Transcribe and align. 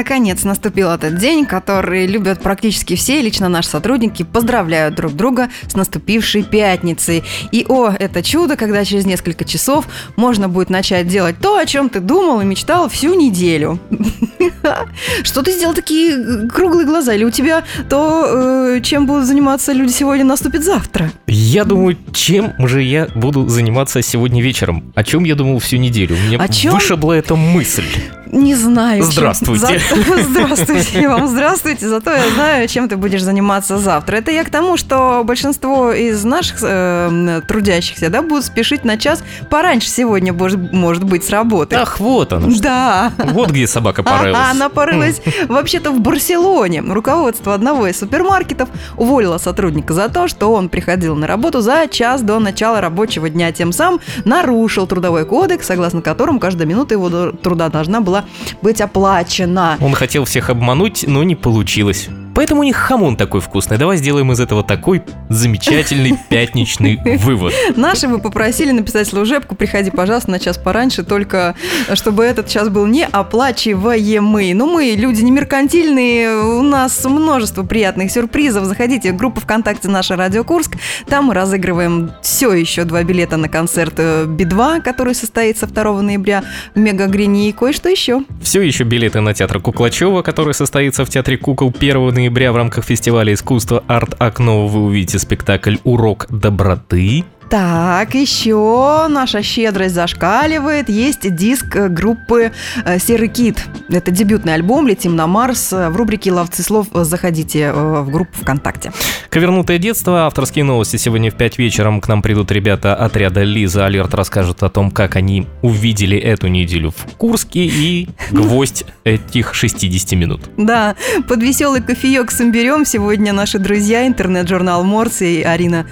Наконец 0.00 0.44
наступил 0.44 0.88
этот 0.88 1.18
день, 1.18 1.44
который 1.44 2.06
любят 2.06 2.40
практически 2.40 2.96
все, 2.96 3.20
лично 3.20 3.50
наши 3.50 3.68
сотрудники 3.68 4.22
поздравляют 4.22 4.94
друг 4.94 5.12
друга 5.12 5.50
с 5.68 5.74
наступившей 5.74 6.42
пятницей. 6.42 7.22
И 7.52 7.66
о, 7.68 7.90
это 7.90 8.22
чудо, 8.22 8.56
когда 8.56 8.82
через 8.86 9.04
несколько 9.04 9.44
часов 9.44 9.86
можно 10.16 10.48
будет 10.48 10.70
начать 10.70 11.06
делать 11.06 11.36
то, 11.38 11.58
о 11.58 11.66
чем 11.66 11.90
ты 11.90 12.00
думал 12.00 12.40
и 12.40 12.46
мечтал 12.46 12.88
всю 12.88 13.12
неделю. 13.12 13.78
Что 15.22 15.42
ты 15.42 15.52
сделал 15.52 15.74
такие 15.74 16.48
круглые 16.48 16.86
глаза? 16.86 17.12
Или 17.12 17.24
у 17.24 17.30
тебя 17.30 17.64
то, 17.90 18.76
э, 18.76 18.80
чем 18.80 19.06
будут 19.06 19.26
заниматься 19.26 19.72
люди 19.74 19.92
сегодня, 19.92 20.24
наступит 20.24 20.64
завтра? 20.64 21.12
Я 21.26 21.64
думаю, 21.64 21.98
чем 22.14 22.54
же 22.66 22.82
я 22.82 23.08
буду 23.14 23.48
заниматься 23.48 24.00
сегодня 24.00 24.42
вечером? 24.42 24.94
О 24.94 25.04
чем 25.04 25.24
я 25.24 25.34
думал 25.34 25.58
всю 25.58 25.76
неделю? 25.76 26.16
О 26.38 26.48
чем? 26.48 26.72
вышибла 26.72 27.12
эта 27.12 27.36
мысль. 27.36 27.84
Не 28.32 28.54
знаю. 28.54 29.02
Здравствуйте. 29.02 29.80
За- 29.80 30.22
Здравствуйте 30.22 31.08
вам, 31.08 31.26
здравствуйте. 31.28 31.88
Зато 31.88 32.12
я 32.12 32.30
знаю, 32.30 32.68
чем 32.68 32.88
ты 32.88 32.96
будешь 32.96 33.22
заниматься 33.22 33.78
завтра. 33.78 34.16
Это 34.16 34.30
я 34.30 34.44
к 34.44 34.50
тому, 34.50 34.76
что 34.76 35.22
большинство 35.24 35.90
из 35.92 36.22
наших 36.24 36.58
э, 36.62 37.40
трудящихся 37.48 38.08
да, 38.08 38.22
будут 38.22 38.44
спешить 38.44 38.84
на 38.84 38.98
час 38.98 39.24
пораньше 39.48 39.88
сегодня, 39.88 40.32
может, 40.32 40.72
может 40.72 41.02
быть, 41.04 41.24
с 41.24 41.30
работы. 41.30 41.76
Ах, 41.76 41.98
вот 41.98 42.32
оно 42.32 42.50
что. 42.50 42.62
Да. 42.62 43.12
Вот 43.32 43.50
где 43.50 43.66
собака 43.66 44.02
порылась. 44.02 44.36
А, 44.36 44.50
она 44.52 44.68
порылась 44.68 45.20
вообще-то 45.48 45.90
в 45.90 46.00
Барселоне. 46.00 46.82
Руководство 46.82 47.54
одного 47.54 47.88
из 47.88 47.98
супермаркетов 47.98 48.68
уволило 48.96 49.38
сотрудника 49.38 49.92
за 49.92 50.08
то, 50.08 50.28
что 50.28 50.52
он 50.52 50.68
приходил 50.68 51.16
на 51.16 51.26
работу 51.26 51.60
за 51.60 51.88
час 51.88 52.22
до 52.22 52.38
начала 52.38 52.80
рабочего 52.80 53.28
дня, 53.28 53.50
тем 53.50 53.72
самым 53.72 54.00
нарушил 54.24 54.86
трудовой 54.86 55.24
кодекс, 55.24 55.66
согласно 55.66 56.00
которому 56.00 56.38
каждая 56.38 56.68
минута 56.68 56.94
его 56.94 57.32
труда 57.32 57.68
должна 57.68 58.00
была 58.00 58.19
быть 58.62 58.80
оплачена. 58.80 59.78
Он 59.80 59.94
хотел 59.94 60.24
всех 60.24 60.50
обмануть, 60.50 61.04
но 61.06 61.22
не 61.22 61.34
получилось. 61.34 62.08
Поэтому 62.34 62.60
у 62.60 62.64
них 62.64 62.76
хамон 62.76 63.16
такой 63.16 63.40
вкусный. 63.40 63.78
Давай 63.78 63.96
сделаем 63.96 64.32
из 64.32 64.40
этого 64.40 64.62
такой 64.64 65.02
замечательный 65.28 66.18
пятничный 66.30 66.98
вывод. 67.18 67.52
Наши 67.76 68.08
вы 68.08 68.18
попросили 68.18 68.72
написать 68.72 69.06
служебку, 69.06 69.54
приходи, 69.54 69.90
пожалуйста, 69.90 70.30
на 70.30 70.38
час 70.38 70.56
пораньше, 70.56 71.02
только 71.02 71.54
чтобы 71.94 72.24
этот 72.24 72.48
час 72.48 72.68
был 72.68 72.86
не 72.86 73.04
оплачиваемый. 73.04 74.54
Но 74.54 74.66
мы 74.66 74.94
люди 74.96 75.22
не 75.22 75.30
меркантильные, 75.30 76.36
у 76.36 76.62
нас 76.62 77.04
множество 77.04 77.62
приятных 77.62 78.10
сюрпризов. 78.10 78.64
Заходите 78.64 79.12
в 79.12 79.16
группу 79.16 79.40
ВКонтакте 79.40 79.88
«Наша 79.88 80.16
Радио 80.16 80.44
Курск». 80.44 80.76
Там 81.06 81.26
мы 81.26 81.34
разыгрываем 81.34 82.12
все 82.22 82.52
еще 82.52 82.84
два 82.84 83.02
билета 83.02 83.36
на 83.36 83.48
концерт 83.48 83.94
э, 83.98 84.24
Би-2, 84.26 84.80
который 84.80 85.14
состоится 85.14 85.66
2 85.66 86.02
ноября 86.02 86.42
в 86.74 86.78
Мегагрине 86.78 87.50
и 87.50 87.52
кое-что 87.52 87.88
еще. 87.88 88.22
Все 88.42 88.62
еще 88.62 88.84
билеты 88.84 89.20
на 89.20 89.34
театр 89.34 89.60
Куклачева, 89.60 90.22
который 90.22 90.54
состоится 90.54 91.04
в 91.04 91.10
Театре 91.10 91.36
кукол 91.36 91.74
1 91.76 92.14
ноября 92.14 92.29
в 92.52 92.56
рамках 92.56 92.84
фестиваля 92.84 93.32
искусства 93.32 93.82
«Арт-окно». 93.86 94.66
Вы 94.66 94.84
увидите 94.84 95.18
спектакль 95.18 95.76
«Урок 95.84 96.26
доброты». 96.30 97.24
Так, 97.50 98.14
еще 98.14 99.08
наша 99.08 99.42
щедрость 99.42 99.96
зашкаливает. 99.96 100.88
Есть 100.88 101.34
диск 101.34 101.76
группы 101.88 102.52
э, 102.84 102.98
«Серый 103.00 103.26
кит». 103.26 103.66
Это 103.88 104.12
дебютный 104.12 104.54
альбом 104.54 104.86
«Летим 104.86 105.16
на 105.16 105.26
Марс». 105.26 105.72
В 105.72 105.96
рубрике 105.96 106.30
«Ловцы 106.30 106.62
слов» 106.62 106.86
заходите 106.92 107.62
э, 107.62 108.02
в 108.02 108.08
группу 108.12 108.30
ВКонтакте. 108.40 108.92
Ковернутое 109.30 109.78
детство. 109.78 110.26
Авторские 110.26 110.64
новости 110.64 110.96
сегодня 110.96 111.32
в 111.32 111.34
5 111.34 111.58
вечером. 111.58 112.00
К 112.00 112.06
нам 112.06 112.22
придут 112.22 112.52
ребята 112.52 112.94
отряда 112.94 113.42
Лиза 113.42 113.84
Алерт 113.84 114.14
расскажут 114.14 114.62
о 114.62 114.68
том, 114.68 114.92
как 114.92 115.16
они 115.16 115.48
увидели 115.60 116.16
эту 116.16 116.46
неделю 116.46 116.92
в 116.92 117.16
Курске 117.16 117.64
и 117.66 118.08
гвоздь 118.30 118.84
этих 119.02 119.54
60 119.54 120.12
минут. 120.12 120.42
Да, 120.56 120.94
под 121.26 121.42
веселый 121.42 121.82
кофеек 121.82 122.30
с 122.30 122.40
имбирем 122.40 122.84
сегодня 122.84 123.32
наши 123.32 123.58
друзья, 123.58 124.06
интернет-журнал 124.06 124.84
Морс 124.84 125.22
и 125.22 125.42
Арина 125.42 125.86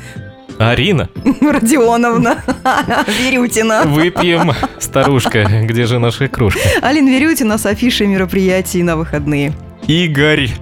Арина, 0.58 1.08
Родионовна 1.40 2.42
Верютина. 3.20 3.82
выпьем, 3.84 4.52
старушка, 4.80 5.44
где 5.64 5.86
же 5.86 5.98
наша 5.98 6.28
кружка? 6.28 6.60
Алина 6.82 7.08
Верютина 7.10 7.58
с 7.58 7.66
афишей 7.66 8.06
мероприятий 8.08 8.82
на 8.82 8.96
выходные. 8.96 9.52
Игорь. 9.86 10.50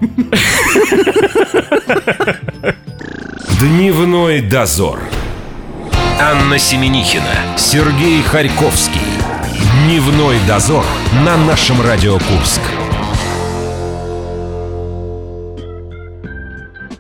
Дневной 3.61 4.43
дозор. 4.43 5.01
Анна 6.21 6.59
Семенихина, 6.59 7.57
Сергей 7.57 8.23
Харьковский. 8.23 9.01
Дневной 9.87 10.37
дозор 10.47 10.85
на 11.25 11.37
нашем 11.39 11.81
Радио 11.81 12.19
Курск. 12.19 12.61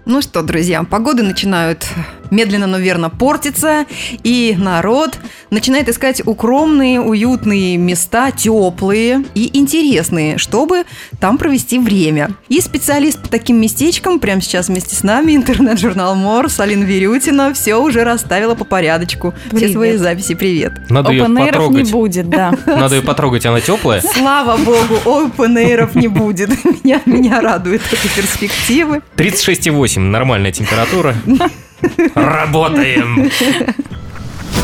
Ну 0.04 0.22
что, 0.22 0.42
друзья, 0.42 0.82
погоды 0.84 1.22
начинают 1.24 1.86
медленно, 2.31 2.66
но 2.66 2.78
верно 2.78 3.10
портиться, 3.10 3.87
и 4.22 4.54
народ 4.59 5.19
начинает 5.50 5.88
искать 5.88 6.22
укромные, 6.26 7.00
уютные 7.00 7.76
места, 7.76 8.31
теплые 8.31 9.25
и 9.34 9.50
интересные, 9.59 10.38
чтобы 10.38 10.84
там 11.20 11.38
провести 11.38 11.78
время. 11.78 12.31
И 12.48 12.60
специалист 12.60 13.20
по 13.22 13.28
таким 13.28 13.60
местечкам 13.60 14.19
прямо 14.19 14.41
сейчас 14.41 14.69
вместе 14.69 14.94
с 14.94 15.03
нами, 15.03 15.34
интернет-журнал 15.37 16.14
Морс, 16.14 16.59
Алина 16.60 16.84
Верютина, 16.84 17.53
все 17.54 17.76
уже 17.76 18.04
расставила 18.04 18.54
по 18.54 18.64
порядочку. 18.64 19.34
Все 19.48 19.56
Привет. 19.56 19.72
свои 19.72 19.97
записи, 19.97 20.34
привет. 20.34 20.72
Надо 20.91 21.12
ее 21.12 21.25
Опенеров 21.25 21.70
не 21.70 21.82
потрогать. 21.82 21.91
будет, 21.93 22.28
да. 22.28 22.53
Надо 22.66 22.97
ее 22.97 23.03
потрогать, 23.03 23.47
она 23.47 23.60
теплая. 23.60 24.00
Слава 24.00 24.56
богу, 24.56 24.97
опенэйров 25.26 25.94
не 25.94 26.08
будет. 26.08 26.50
Меня, 26.84 27.00
меня 27.06 27.41
радуют 27.41 27.82
эти 27.91 28.14
перспективы. 28.14 29.03
36,8, 29.16 29.98
нормальная 30.00 30.53
температура. 30.53 31.14
Работаем! 32.14 33.31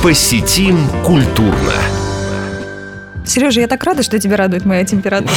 Посетим 0.03 0.79
культурно. 1.05 1.73
Сережа, 3.25 3.61
я 3.61 3.69
так 3.69 3.85
рада, 3.85 4.03
что 4.03 4.19
тебя 4.19 4.37
радует 4.37 4.65
моя 4.65 4.85
температура. 4.85 5.35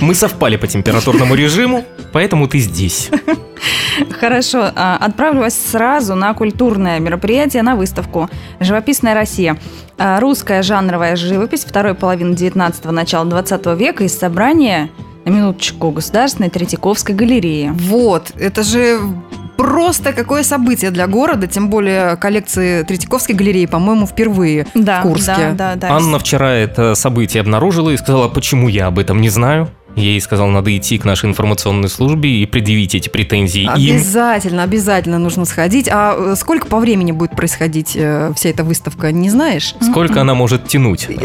Мы 0.00 0.14
совпали 0.14 0.56
по 0.56 0.66
температурному 0.66 1.34
режиму, 1.34 1.84
поэтому 2.12 2.48
ты 2.48 2.58
здесь. 2.58 3.10
Хорошо, 4.18 4.70
а, 4.74 4.98
отправлю 5.00 5.40
вас 5.40 5.54
сразу 5.54 6.14
на 6.16 6.34
культурное 6.34 6.98
мероприятие, 6.98 7.62
на 7.62 7.76
выставку 7.76 8.28
«Живописная 8.58 9.14
Россия». 9.14 9.56
А, 9.96 10.18
Русская 10.18 10.62
жанровая 10.62 11.14
живопись 11.14 11.64
второй 11.64 11.94
половины 11.94 12.34
19-го, 12.34 12.90
начала 12.90 13.24
20 13.24 13.66
века 13.76 14.04
из 14.04 14.18
собрания, 14.18 14.90
на 15.24 15.30
минуточку, 15.30 15.90
Государственной 15.90 16.50
Третьяковской 16.50 17.14
галереи. 17.14 17.70
Вот, 17.72 18.32
это 18.36 18.62
же 18.62 18.98
просто 19.56 20.12
какое 20.12 20.42
событие 20.42 20.90
для 20.90 21.06
города, 21.06 21.46
тем 21.46 21.70
более 21.70 22.16
коллекции 22.16 22.82
Третьяковской 22.82 23.32
галереи, 23.32 23.66
по-моему, 23.66 24.06
впервые 24.06 24.66
Да, 24.74 25.00
в 25.00 25.02
Курске. 25.02 25.52
да, 25.52 25.74
да, 25.74 25.74
да. 25.76 25.90
Анна 25.94 26.18
вчера 26.18 26.52
это 26.52 26.94
событие 26.94 27.40
обнаружила 27.40 27.90
и 27.90 27.96
сказала, 27.96 28.28
почему 28.28 28.68
я 28.68 28.86
об 28.86 28.98
этом 28.98 29.20
не 29.20 29.28
знаю. 29.28 29.68
Я 29.96 30.02
ей 30.04 30.20
сказал, 30.20 30.48
надо 30.48 30.76
идти 30.76 30.98
к 30.98 31.04
нашей 31.04 31.30
информационной 31.30 31.88
службе 31.88 32.30
и 32.42 32.46
предъявить 32.46 32.94
эти 32.94 33.08
претензии 33.08 33.62
им. 33.62 33.96
Обязательно, 33.96 34.62
обязательно 34.62 35.18
нужно 35.18 35.44
сходить. 35.44 35.88
А 35.90 36.14
э, 36.16 36.34
сколько 36.36 36.66
по 36.66 36.78
времени 36.78 37.12
будет 37.12 37.36
происходить 37.36 37.92
э, 37.94 38.32
вся 38.36 38.48
эта 38.48 38.64
выставка, 38.64 39.12
не 39.12 39.30
знаешь? 39.30 39.74
Сколько 39.80 40.20
она 40.20 40.34
может 40.34 40.66
тянуть? 40.66 41.08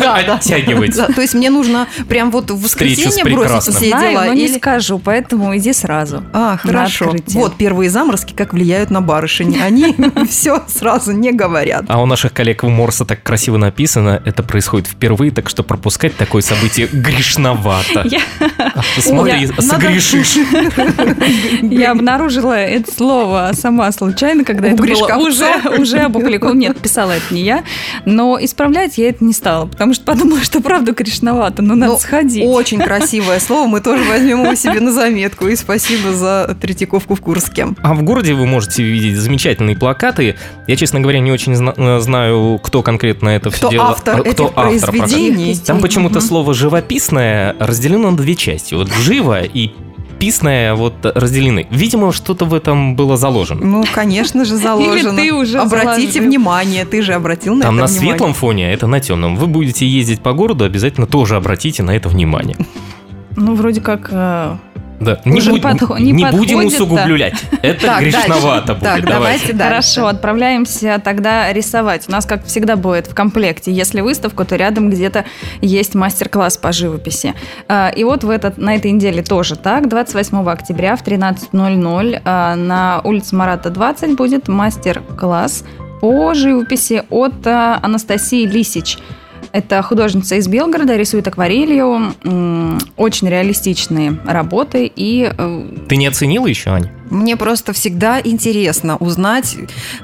Да. 0.00 0.16
Оттягивать. 0.34 0.94
То 0.94 1.20
есть 1.20 1.34
мне 1.34 1.50
нужно 1.50 1.86
прям 2.08 2.30
вот 2.30 2.50
в 2.50 2.60
воскресенье 2.60 3.24
бросить 3.24 3.74
все 3.74 3.90
дела? 3.90 4.24
но 4.26 4.32
не 4.32 4.48
скажу, 4.48 4.98
поэтому 4.98 5.56
иди 5.56 5.72
сразу. 5.72 6.22
А, 6.32 6.56
хорошо. 6.56 7.14
Вот 7.28 7.56
первые 7.56 7.90
заморозки, 7.90 8.32
как 8.32 8.52
влияют 8.52 8.90
на 8.90 9.00
барышень. 9.00 9.58
Они 9.62 9.94
все 10.28 10.62
сразу 10.68 11.12
не 11.12 11.32
говорят. 11.32 11.84
А 11.88 12.02
у 12.02 12.06
наших 12.06 12.32
коллег 12.32 12.62
в 12.62 12.68
Морса 12.68 13.04
так 13.04 13.22
красиво 13.22 13.56
написано, 13.56 14.20
это 14.24 14.42
происходит 14.42 14.88
впервые, 14.88 15.30
так 15.30 15.48
что 15.48 15.62
пропускать 15.62 16.16
такое 16.16 16.42
событие 16.42 16.88
грешновато. 16.92 17.93
Я, 18.04 18.20
А 18.58 18.80
ты 18.96 19.00
Смотри, 19.02 19.46
согрешишь. 19.58 20.36
я 21.62 21.92
обнаружила 21.92 22.52
это 22.54 22.90
слово 22.92 23.50
сама 23.54 23.90
случайно, 23.92 24.44
когда 24.44 24.68
это 24.68 24.82
было 24.82 25.16
уже, 25.18 25.46
уже 25.78 25.98
опубликовано. 25.98 26.58
Нет, 26.58 26.78
писала 26.78 27.12
это 27.12 27.32
не 27.34 27.42
я. 27.42 27.64
Но 28.04 28.38
исправлять 28.40 28.98
я 28.98 29.08
это 29.10 29.24
не 29.24 29.32
стала, 29.32 29.66
потому 29.66 29.94
что 29.94 30.04
подумала, 30.04 30.40
что 30.42 30.60
правда 30.60 30.92
грешновато, 30.92 31.62
но 31.62 31.74
надо 31.74 31.92
Ну, 31.92 31.98
сходить. 31.98 32.44
Очень 32.46 32.78
красивое 32.80 33.40
слово, 33.40 33.66
мы 33.66 33.80
тоже 33.80 34.02
возьмем 34.04 34.42
его 34.44 34.54
себе 34.54 34.80
на 34.80 34.92
заметку. 34.92 35.48
И 35.48 35.56
спасибо 35.56 36.12
за 36.12 36.56
Третьяковку 36.60 37.14
в 37.14 37.20
Курске. 37.20 37.68
А 37.82 37.94
в 37.94 38.02
городе 38.02 38.34
вы 38.34 38.46
можете 38.46 38.82
видеть 38.82 39.16
замечательные 39.16 39.76
плакаты. 39.76 40.36
Я, 40.66 40.76
честно 40.76 41.00
говоря, 41.00 41.20
не 41.20 41.30
очень 41.32 41.54
зна- 41.54 41.74
э, 41.76 41.98
знаю, 42.00 42.58
кто 42.62 42.82
конкретно 42.82 43.30
это 43.30 43.50
все 43.50 43.58
Кто 43.58 43.70
делал. 43.70 43.86
автор 43.88 44.18
э, 44.18 44.22
этих 44.22 44.32
кто 44.34 44.52
автор 44.54 44.90
произведений? 44.90 45.56
Там 45.64 45.80
почему-то 45.80 46.20
слово 46.20 46.54
«живописное» 46.54 47.54
разделено 47.84 48.10
на 48.10 48.16
две 48.16 48.34
части. 48.34 48.74
Вот 48.74 48.92
«живо» 48.92 49.42
и 49.42 49.72
живописное 50.14 50.74
вот 50.74 50.94
разделены. 51.04 51.66
Видимо, 51.70 52.12
что-то 52.12 52.44
в 52.46 52.54
этом 52.54 52.96
было 52.96 53.16
заложено. 53.16 53.60
Ну, 53.64 53.84
конечно 53.94 54.44
же, 54.44 54.56
заложено. 54.56 55.16
ты 55.16 55.32
уже 55.32 55.58
Обратите 55.58 56.12
заложил. 56.12 56.22
внимание, 56.22 56.84
ты 56.84 57.02
же 57.02 57.12
обратил 57.14 57.54
на 57.56 57.62
Там 57.62 57.74
это 57.74 57.80
на 57.82 57.86
внимание. 57.86 58.10
светлом 58.10 58.34
фоне, 58.34 58.66
а 58.68 58.70
это 58.70 58.86
на 58.86 59.00
темном. 59.00 59.36
Вы 59.36 59.46
будете 59.46 59.86
ездить 59.86 60.20
по 60.20 60.32
городу, 60.32 60.64
обязательно 60.64 61.06
тоже 61.06 61.36
обратите 61.36 61.82
на 61.82 61.90
это 61.90 62.08
внимание. 62.08 62.56
Ну, 63.36 63.54
вроде 63.54 63.80
как... 63.80 64.10
Да, 65.04 65.20
не, 65.24 65.38
Уже 65.38 65.50
будь- 65.50 65.62
подхо- 65.62 66.00
не 66.00 66.12
не 66.12 66.24
будем 66.30 66.64
усугублять. 66.64 67.34
Это 67.62 67.86
Так, 67.86 68.00
грешновато 68.00 68.66
дальше. 68.66 68.74
будет. 68.74 68.80
Так, 68.82 69.04
давайте 69.06 69.52
дальше. 69.52 69.68
Хорошо, 69.94 70.06
отправляемся 70.06 71.00
тогда 71.04 71.52
рисовать. 71.52 72.04
У 72.08 72.12
нас, 72.12 72.24
как 72.26 72.44
всегда, 72.46 72.76
будет 72.76 73.06
в 73.06 73.14
комплекте. 73.14 73.70
Если 73.72 74.00
выставка, 74.00 74.44
то 74.44 74.56
рядом 74.56 74.90
где-то 74.90 75.24
есть 75.60 75.94
мастер-класс 75.94 76.56
по 76.58 76.72
живописи. 76.72 77.34
А, 77.68 77.90
И 77.94 78.04
вот 78.04 78.24
в 78.24 78.30
этот, 78.30 78.58
на 78.58 78.74
этой 78.76 78.90
неделе 78.92 79.22
тоже 79.22 79.56
так. 79.56 79.88
28 79.88 80.48
октября 80.48 80.96
в 80.96 81.02
13.00 81.04 82.20
а, 82.24 82.54
на 82.56 83.00
улице 83.04 83.36
Марата 83.36 83.70
20 83.70 84.16
будет 84.16 84.48
мастер-класс 84.48 85.64
по 86.00 86.34
живописи 86.34 87.02
от 87.10 87.46
а, 87.46 87.78
Анастасии 87.82 88.46
Лисич. 88.46 88.98
Это 89.54 89.80
художница 89.82 90.34
из 90.34 90.48
Белгорода, 90.48 90.96
рисует 90.96 91.28
акварелью, 91.28 92.12
очень 92.96 93.28
реалистичные 93.28 94.18
работы 94.26 94.90
и 94.92 95.30
э, 95.32 95.68
Ты 95.88 95.96
не 95.96 96.08
оценила 96.08 96.48
еще, 96.48 96.70
Аня? 96.70 96.90
Мне 97.10 97.36
просто 97.36 97.72
всегда 97.72 98.20
интересно 98.22 98.96
узнать, 98.96 99.56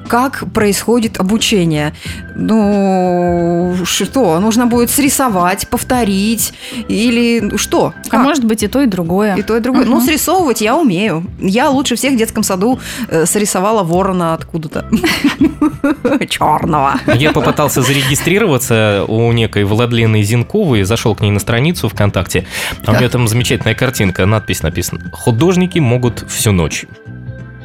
как 0.09 0.45
происходит 0.53 1.19
обучение. 1.19 1.95
Ну, 2.37 3.75
что, 3.85 4.39
нужно 4.41 4.67
будет 4.67 4.91
срисовать, 4.91 5.69
повторить 5.69 6.53
или 6.89 7.57
что? 7.57 7.93
а 8.07 8.11
Как? 8.11 8.23
может 8.23 8.45
быть 8.45 8.63
и 8.63 8.69
то, 8.69 8.83
и 8.83 8.87
другое. 8.87 9.35
И 9.37 9.43
то, 9.43 9.57
и 9.57 9.61
другое. 9.61 9.85
Ну, 9.87 9.97
Мгм. 9.97 10.05
срисовывать 10.07 10.61
я 10.61 10.77
умею. 10.77 11.25
Я 11.41 11.71
лучше 11.71 11.97
всех 11.97 12.15
в 12.15 12.17
детском 12.17 12.43
саду 12.43 12.79
э, 13.09 13.27
срисовала 13.27 13.83
ворона 13.83 14.35
откуда-то. 14.35 14.87
Черного. 16.29 16.95
Я 17.15 17.33
попытался 17.33 17.83
зарегистрироваться 17.83 19.05
у 19.09 19.33
некой 19.33 19.65
Владлены 19.65 20.23
Зинковой, 20.23 20.83
зашел 20.85 21.15
к 21.15 21.21
ней 21.21 21.31
на 21.31 21.41
страницу 21.41 21.89
ВКонтакте, 21.89 22.47
а 22.87 22.93
у 22.93 22.97
нее 22.97 23.09
там 23.09 23.27
замечательная 23.29 23.75
картинка, 23.75 24.27
надпись 24.27 24.63
написана 24.63 25.01
«Художники 25.13 25.79
могут 25.79 26.25
всю 26.31 26.53
ночь». 26.53 26.85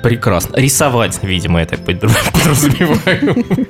Прекрасно. 0.06 0.56
Рисовать, 0.56 1.20
видимо, 1.24 1.62
я 1.62 1.66
так 1.66 1.84
подразумеваю. 1.84 3.44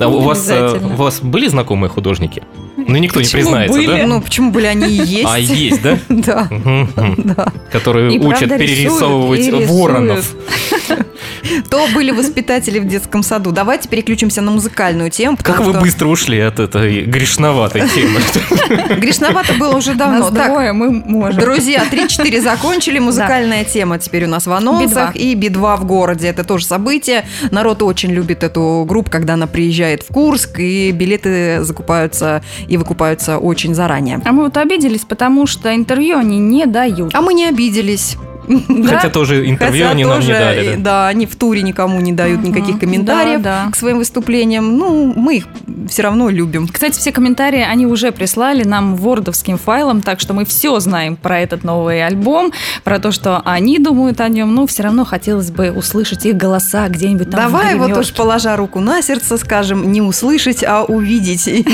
А 0.00 0.04
э, 0.04 0.78
у 0.84 0.96
вас 0.96 1.20
были 1.20 1.46
знакомые 1.46 1.88
художники? 1.88 2.42
Ну, 2.76 2.96
никто 2.96 3.20
не 3.20 3.24
Почему 3.24 3.42
признается, 3.42 3.78
были? 3.78 3.86
да? 3.86 4.06
Ну, 4.06 4.20
почему 4.20 4.50
были 4.50 4.66
они 4.66 4.86
и 4.88 5.04
есть? 5.04 5.26
А 5.26 5.38
есть, 5.38 5.82
да? 5.82 5.98
Да. 7.16 7.52
Которые 7.72 8.14
И 8.14 8.18
учат 8.18 8.50
перерисовывать 8.50 9.68
воронов. 9.68 10.34
То 11.70 11.86
были 11.94 12.10
воспитатели 12.10 12.78
в 12.78 12.86
детском 12.86 13.22
саду. 13.22 13.52
Давайте 13.52 13.88
переключимся 13.88 14.40
на 14.42 14.50
музыкальную 14.50 15.10
тему. 15.10 15.38
Как 15.40 15.60
вы 15.60 15.72
что 15.72 15.80
быстро 15.80 16.06
ушли 16.08 16.40
от 16.40 16.58
этой 16.58 17.04
грешноватой 17.04 17.88
темы. 17.88 18.20
Грешновато 18.98 19.54
было 19.54 19.76
уже 19.76 19.94
давно. 19.94 20.30
Нас 20.30 20.30
двое, 20.30 20.72
мы 20.72 20.90
можем. 20.90 21.40
Друзья, 21.40 21.84
3-4 21.90 22.40
закончили. 22.40 22.98
Музыкальная 22.98 23.64
тема 23.64 23.98
теперь 23.98 24.24
у 24.24 24.28
нас 24.28 24.46
в 24.46 24.52
анонсах. 24.52 25.14
Би-2. 25.14 25.18
И 25.18 25.34
Би-2 25.34 25.76
в 25.80 25.84
городе. 25.84 26.28
Это 26.28 26.44
тоже 26.44 26.66
событие. 26.66 27.24
Народ 27.50 27.82
очень 27.82 28.10
любит 28.10 28.42
эту 28.42 28.84
группу, 28.86 29.10
когда 29.10 29.34
она 29.34 29.46
приезжает 29.46 30.02
в 30.02 30.12
Курск. 30.12 30.58
И 30.58 30.90
билеты 30.92 31.62
закупаются 31.62 32.42
и 32.68 32.76
выкупаются 32.76 33.38
очень 33.38 33.74
заранее. 33.74 34.20
А 34.24 34.32
мы 34.32 34.44
вот 34.44 34.56
обиделись, 34.56 35.04
потому 35.04 35.46
что 35.46 35.74
интервью 35.74 36.18
они 36.18 36.38
не 36.38 36.66
дают. 36.66 37.14
А 37.14 37.20
мы 37.20 37.34
не 37.34 37.46
обиделись. 37.46 38.16
Хотя 38.86 39.10
тоже 39.10 39.48
интервью 39.48 39.84
Хотя 39.84 39.90
они 39.90 40.04
нам 40.04 40.20
не 40.20 40.28
дали. 40.32 40.74
да. 40.76 40.82
да, 40.82 41.08
они 41.08 41.26
в 41.26 41.36
туре 41.36 41.62
никому 41.62 42.00
не 42.00 42.12
дают 42.12 42.42
никаких 42.42 42.78
комментариев 42.78 43.42
Да, 43.42 43.64
да. 43.66 43.70
к 43.72 43.76
своим 43.76 43.98
выступлениям. 43.98 44.76
Ну, 44.76 45.12
мы 45.16 45.36
их 45.38 45.44
все 45.88 46.02
равно 46.02 46.28
любим. 46.28 46.68
Кстати, 46.68 46.98
все 46.98 47.12
комментарии 47.12 47.60
они 47.60 47.86
уже 47.86 48.12
прислали 48.12 48.64
нам 48.64 48.96
вордовским 48.96 49.58
файлом, 49.58 50.02
так 50.02 50.20
что 50.20 50.34
мы 50.34 50.44
все 50.44 50.78
знаем 50.80 51.16
про 51.16 51.40
этот 51.40 51.64
новый 51.64 52.04
альбом, 52.04 52.52
про 52.84 52.98
то, 52.98 53.12
что 53.12 53.42
они 53.44 53.78
думают 53.78 54.20
о 54.20 54.28
нем. 54.28 54.54
Но 54.54 54.66
все 54.66 54.82
равно 54.84 55.04
хотелось 55.04 55.50
бы 55.50 55.70
услышать 55.70 56.26
их 56.26 56.36
голоса 56.36 56.88
где-нибудь 56.88 57.30
там 57.30 57.48
в 57.48 57.52
Давай 57.52 57.74
вот 57.76 57.96
уж 57.96 58.12
положа 58.12 58.56
руку 58.56 58.80
на 58.80 59.02
сердце, 59.02 59.36
скажем, 59.38 59.92
не 59.92 60.00
услышать, 60.02 60.64
а 60.64 60.84
увидеть 60.84 61.46
и, 61.48 61.66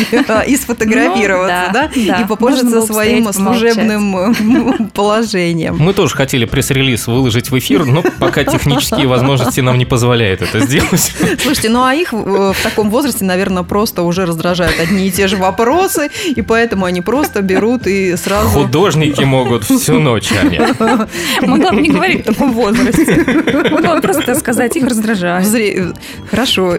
и 0.46 0.56
сфотографироваться, 0.56 1.64
Ну, 1.68 1.72
да, 1.72 1.90
и 1.94 2.24
было 2.24 2.84
своим 2.86 3.32
служебным 3.32 4.90
положением. 4.94 5.76
Мы 5.78 5.92
тоже 5.92 6.14
хотели 6.14 6.44
пресс-релиз 6.62 7.06
выложить 7.08 7.50
в 7.50 7.58
эфир, 7.58 7.84
но 7.84 8.02
пока 8.18 8.44
технические 8.52 9.06
возможности 9.06 9.60
нам 9.60 9.78
не 9.78 9.84
позволяют 9.84 10.42
это 10.42 10.60
сделать. 10.60 11.12
Слушайте, 11.42 11.68
ну 11.68 11.82
а 11.82 11.94
их 11.94 12.12
э, 12.12 12.16
в 12.16 12.62
таком 12.62 12.90
возрасте, 12.90 13.24
наверное, 13.24 13.64
просто 13.64 14.02
уже 14.02 14.26
раздражают 14.26 14.78
одни 14.80 15.08
и 15.08 15.10
те 15.10 15.26
же 15.26 15.36
вопросы, 15.36 16.08
и 16.24 16.40
поэтому 16.42 16.84
они 16.86 17.00
просто 17.00 17.42
берут 17.42 17.86
и 17.86 18.16
сразу... 18.16 18.48
Художники 18.48 19.24
могут 19.24 19.64
всю 19.64 19.98
ночь, 19.98 20.30
Аня. 20.32 20.74
Могла 21.42 21.72
бы 21.72 21.80
не 21.80 21.90
говорить 21.90 22.22
в 22.22 22.24
таком 22.26 22.52
возрасте. 22.52 23.24
Могла 23.70 23.96
бы 23.96 24.00
просто 24.00 24.34
сказать, 24.36 24.76
их 24.76 24.84
раздражает. 24.84 25.46
Зре- 25.46 25.96
Хорошо. 26.30 26.78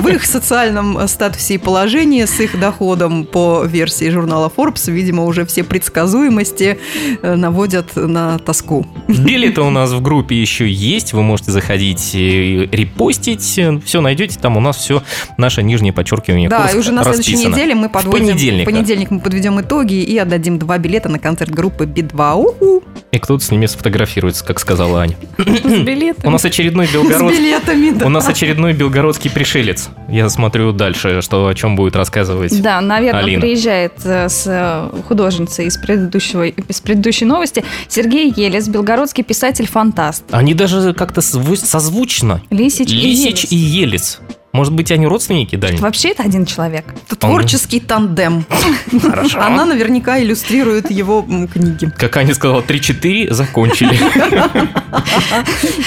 В 0.00 0.08
их 0.08 0.24
социальном 0.24 1.08
статусе 1.08 1.54
и 1.54 1.58
положении 1.58 2.24
с 2.24 2.38
их 2.40 2.58
доходом 2.58 3.24
по 3.24 3.64
версии 3.64 4.08
журнала 4.10 4.52
Forbes, 4.54 4.90
видимо, 4.90 5.24
уже 5.24 5.44
все 5.46 5.64
предсказуемости 5.64 6.78
э, 7.22 7.34
наводят 7.34 7.96
на 7.96 8.38
тоску. 8.38 8.86
Билеты 9.08 9.60
у 9.62 9.70
нас 9.70 9.92
в 9.92 10.00
группе 10.02 10.40
еще 10.40 10.68
есть, 10.68 11.12
вы 11.12 11.22
можете 11.22 11.50
заходить 11.52 12.10
и 12.14 12.68
репостить, 12.72 13.42
все 13.84 14.00
найдете, 14.00 14.38
там 14.38 14.56
у 14.56 14.60
нас 14.60 14.76
все 14.76 15.02
наше 15.38 15.62
нижнее 15.62 15.92
подчеркивание 15.92 16.48
Да, 16.48 16.68
и 16.68 16.76
уже 16.76 16.92
на 16.92 17.02
следующей 17.02 17.32
расписано. 17.32 17.54
неделе 17.54 17.74
мы 17.74 17.88
подводим... 17.88 18.26
понедельник, 18.28 18.62
В 18.62 18.70
понедельник 18.70 19.10
мы 19.10 19.20
подведем 19.20 19.60
итоги 19.60 19.94
и 19.94 20.16
отдадим 20.18 20.58
два 20.58 20.78
билета 20.78 21.08
на 21.08 21.18
концерт 21.18 21.50
группы 21.50 21.86
Би-2. 21.86 22.34
У-ху. 22.34 22.82
И 23.12 23.18
кто-то 23.18 23.44
с 23.44 23.50
ними 23.50 23.66
сфотографируется, 23.66 24.44
как 24.44 24.60
сказала 24.60 25.00
Аня. 25.02 25.16
С 25.38 25.42
билетами. 25.80 26.26
У 26.26 26.30
нас 26.30 26.44
очередной 26.44 26.86
С 26.86 26.92
белгород... 26.92 27.32
билетами, 27.32 27.90
да. 27.90 28.06
У 28.06 28.08
нас 28.08 28.28
очередной 28.28 28.72
белгородский 28.72 29.30
пришелец. 29.30 29.88
Я 30.08 30.28
смотрю 30.28 30.72
дальше, 30.72 31.20
что 31.22 31.46
о 31.48 31.54
чем 31.54 31.74
будет 31.74 31.96
рассказывать. 31.96 32.60
Да, 32.62 32.80
наверное, 32.80 33.22
Алина. 33.22 33.40
приезжает 33.40 33.94
э, 34.04 34.28
с 34.28 34.44
э, 34.46 35.02
художницей 35.08 35.66
из, 35.66 35.76
предыдущего, 35.76 36.46
из 36.46 36.80
предыдущей 36.80 37.24
новости 37.24 37.64
Сергей 37.88 38.32
Елес, 38.34 38.68
белгородский 38.68 38.89
писатель-фантаст. 39.22 40.24
Они 40.30 40.54
даже 40.54 40.94
как-то 40.94 41.20
созвучно. 41.20 42.42
Лисич, 42.50 42.90
и 42.90 42.94
Лисич 42.96 43.44
Елес. 43.44 43.52
и 43.52 43.56
Елец. 43.56 44.20
Может 44.52 44.72
быть, 44.72 44.90
они 44.90 45.06
родственники 45.06 45.54
дальние? 45.54 45.80
Вообще 45.80 46.08
это 46.08 46.24
один 46.24 46.44
человек. 46.44 46.84
Это 47.06 47.14
творческий 47.14 47.78
тандем. 47.78 48.44
Хорошо. 49.00 49.40
Она 49.40 49.64
наверняка 49.64 50.20
иллюстрирует 50.20 50.90
его 50.90 51.22
книги. 51.22 51.92
Как 51.96 52.16
Аня 52.16 52.34
сказала, 52.34 52.60
3-4 52.60 53.32
закончили. 53.32 53.96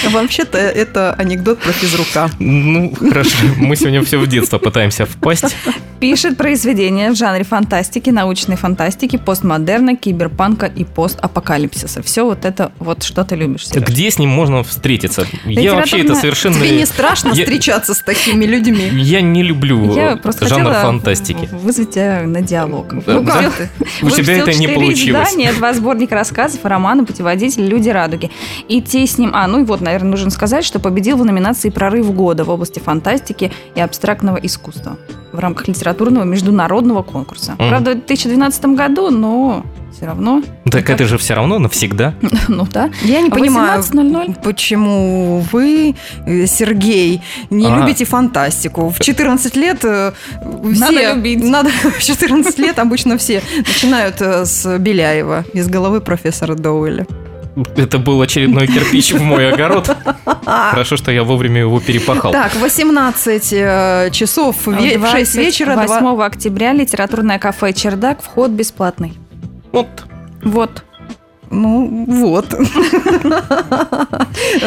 Вообще-то 0.10 0.58
это 0.58 1.13
анекдот 1.13 1.60
про 1.60 1.74
физрука. 1.74 2.29
Ну, 2.39 2.93
хорошо. 2.96 3.36
Мы 3.58 3.75
сегодня 3.75 4.01
все 4.03 4.17
в 4.17 4.27
детство 4.27 4.60
пытаемся 4.60 5.05
впасть. 5.05 5.55
Пишет 6.00 6.38
произведения 6.38 7.12
в 7.12 7.15
жанре 7.15 7.43
фантастики, 7.43 8.12
научной 8.12 8.55
фантастики, 8.55 9.17
постмодерна, 9.17 9.98
киберпанка 9.98 10.67
и 10.67 10.86
постапокалипсиса. 10.86 12.01
Все 12.01 12.24
вот 12.24 12.46
это 12.46 12.72
вот 12.79 13.03
что 13.03 13.25
ты 13.25 13.36
любишь. 13.36 13.67
Где 13.74 14.10
с 14.10 14.20
ним 14.20 14.29
можно 14.29 14.63
встретиться? 14.63 15.25
Я 15.46 15.75
вообще 15.75 16.00
это 16.00 16.15
совершенно... 16.15 16.55
Тебе 16.55 16.77
не 16.77 16.86
страшно 16.86 17.34
встречаться 17.34 17.93
с 17.93 18.01
такими 18.01 18.46
людьми? 18.46 18.52
Я 18.60 19.22
не 19.22 19.43
люблю 19.43 19.93
Я 19.93 20.13
э, 20.13 20.15
просто 20.17 20.48
жанр 20.48 20.72
фантастики. 20.74 21.50
вызвать 21.51 21.91
тебя 21.91 22.24
на 22.25 22.41
диалог. 22.41 22.93
Ну 22.93 23.25
как? 23.25 23.69
У 24.01 24.10
тебя 24.10 24.38
это 24.38 24.53
не 24.53 24.67
получилось. 24.67 25.29
издания, 25.29 25.53
два 25.53 25.74
сборника 25.74 26.15
рассказов, 26.15 26.63
романы, 26.63 27.05
путеводитель, 27.05 27.65
люди 27.65 27.89
радуги. 27.89 28.31
И 28.67 28.81
те 28.81 29.05
с 29.05 29.17
ним... 29.17 29.31
А, 29.33 29.48
ну 29.48 29.62
и 29.62 29.63
вот, 29.63 29.81
наверное, 29.81 30.12
нужно 30.12 30.29
сказать, 30.29 30.65
что 30.65 30.79
победил 30.79 31.17
в 31.17 31.25
номинации 31.25 31.69
«Прорыв 31.69 32.13
года» 32.13 32.43
в 32.43 32.50
области 32.50 32.79
фантастики 32.79 33.51
и 33.75 33.81
абстрактного 33.81 34.38
искусства 34.38 34.98
в 35.31 35.39
рамках 35.39 35.67
литературного 35.67 36.24
международного 36.24 37.01
конкурса. 37.01 37.55
Правда, 37.57 37.91
в 37.91 37.95
2012 37.95 38.65
году, 38.65 39.10
но 39.10 39.65
все 39.95 40.05
равно. 40.05 40.41
Так 40.69 40.89
это 40.89 41.05
же 41.05 41.17
все 41.17 41.33
равно 41.35 41.59
навсегда. 41.59 42.13
Ну 42.47 42.67
да. 42.71 42.89
Я 43.03 43.21
не 43.21 43.29
понимаю, 43.29 43.81
18:00. 43.81 44.43
почему 44.43 45.43
вы, 45.51 45.95
э, 46.25 46.45
Сергей, 46.45 47.21
не 47.50 47.67
А. 47.67 47.79
любите 47.79 48.05
фантастику. 48.05 48.89
В 48.89 49.00
14 49.00 49.55
лет 49.55 49.79
э, 49.83 50.12
все... 50.73 50.79
Надо 50.79 51.13
любить. 51.15 51.43
Надо, 51.43 51.69
в 52.00 52.01
14 52.03 52.59
лет 52.59 52.79
обычно 52.79 53.17
все 53.17 53.41
начинают 53.55 54.21
э, 54.21 54.45
с 54.45 54.77
Беляева 54.77 55.45
из 55.53 55.67
головы 55.67 56.01
профессора 56.01 56.55
Доуэля. 56.55 57.05
Это 57.77 58.00
был 58.00 58.19
очередной 58.19 58.65
кирпич 58.65 59.13
в 59.13 59.21
мой 59.21 59.51
огород. 59.53 59.95
Хорошо, 60.45 60.97
что 60.97 61.12
я 61.12 61.23
вовремя 61.23 61.62
его 61.62 61.79
перепахал. 61.79 62.31
Так, 62.31 62.55
18 62.55 63.53
э, 63.53 64.09
часов 64.12 64.67
ве- 64.67 64.97
в 64.97 65.07
6 65.12 65.35
вечера. 65.35 65.73
два- 65.75 66.00
8 66.01 66.23
октября 66.23 66.73
литературное 66.73 67.38
кафе 67.38 67.71
«Чердак», 67.73 68.23
вход 68.23 68.50
бесплатный. 68.51 69.13
Вот. 69.73 69.87
Вот. 70.43 70.83
Ну, 71.49 72.05
вот. 72.07 72.47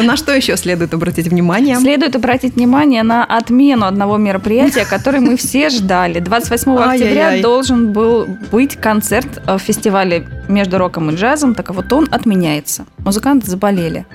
На 0.03 0.15
что 0.15 0.33
еще 0.33 0.55
следует 0.55 0.93
обратить 0.93 1.27
внимание? 1.27 1.75
Следует 1.77 2.15
обратить 2.15 2.55
внимание 2.55 3.03
на 3.03 3.25
отмену 3.25 3.85
одного 3.85 4.17
мероприятия, 4.17 4.85
которое 4.85 5.19
мы 5.19 5.35
все 5.35 5.69
ждали. 5.69 6.19
28 6.19 6.71
октября 6.71 6.89
Ай-яй-яй. 6.91 7.41
должен 7.41 7.91
был 7.91 8.25
быть 8.51 8.75
концерт 8.75 9.41
в 9.45 9.59
фестивале 9.59 10.27
между 10.47 10.77
роком 10.77 11.09
и 11.09 11.15
джазом, 11.15 11.55
так 11.55 11.71
вот 11.71 11.91
он 11.91 12.07
отменяется. 12.09 12.85
Музыканты 12.99 13.49
заболели. 13.49 14.05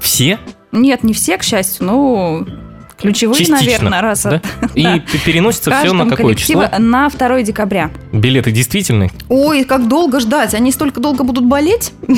Все? 0.00 0.38
Нет, 0.72 1.04
не 1.04 1.12
все, 1.12 1.36
к 1.36 1.42
счастью, 1.42 1.86
ну, 1.86 2.46
ключевые, 2.98 3.38
Частично, 3.38 3.60
наверное, 3.60 4.00
раз 4.00 4.22
да? 4.22 4.40
И 4.74 4.82
Да. 4.84 5.00
переносится 5.24 5.70
все 5.70 5.92
на 5.92 6.08
какое 6.08 6.34
число? 6.34 6.64
на 6.78 7.08
2 7.08 7.42
декабря. 7.42 7.90
Билеты 8.12 8.50
действительно? 8.50 9.08
Ой, 9.28 9.64
как 9.64 9.88
долго 9.88 10.20
ждать? 10.20 10.54
Они 10.54 10.72
столько 10.72 11.00
долго 11.00 11.24
будут 11.24 11.44
болеть? 11.46 11.92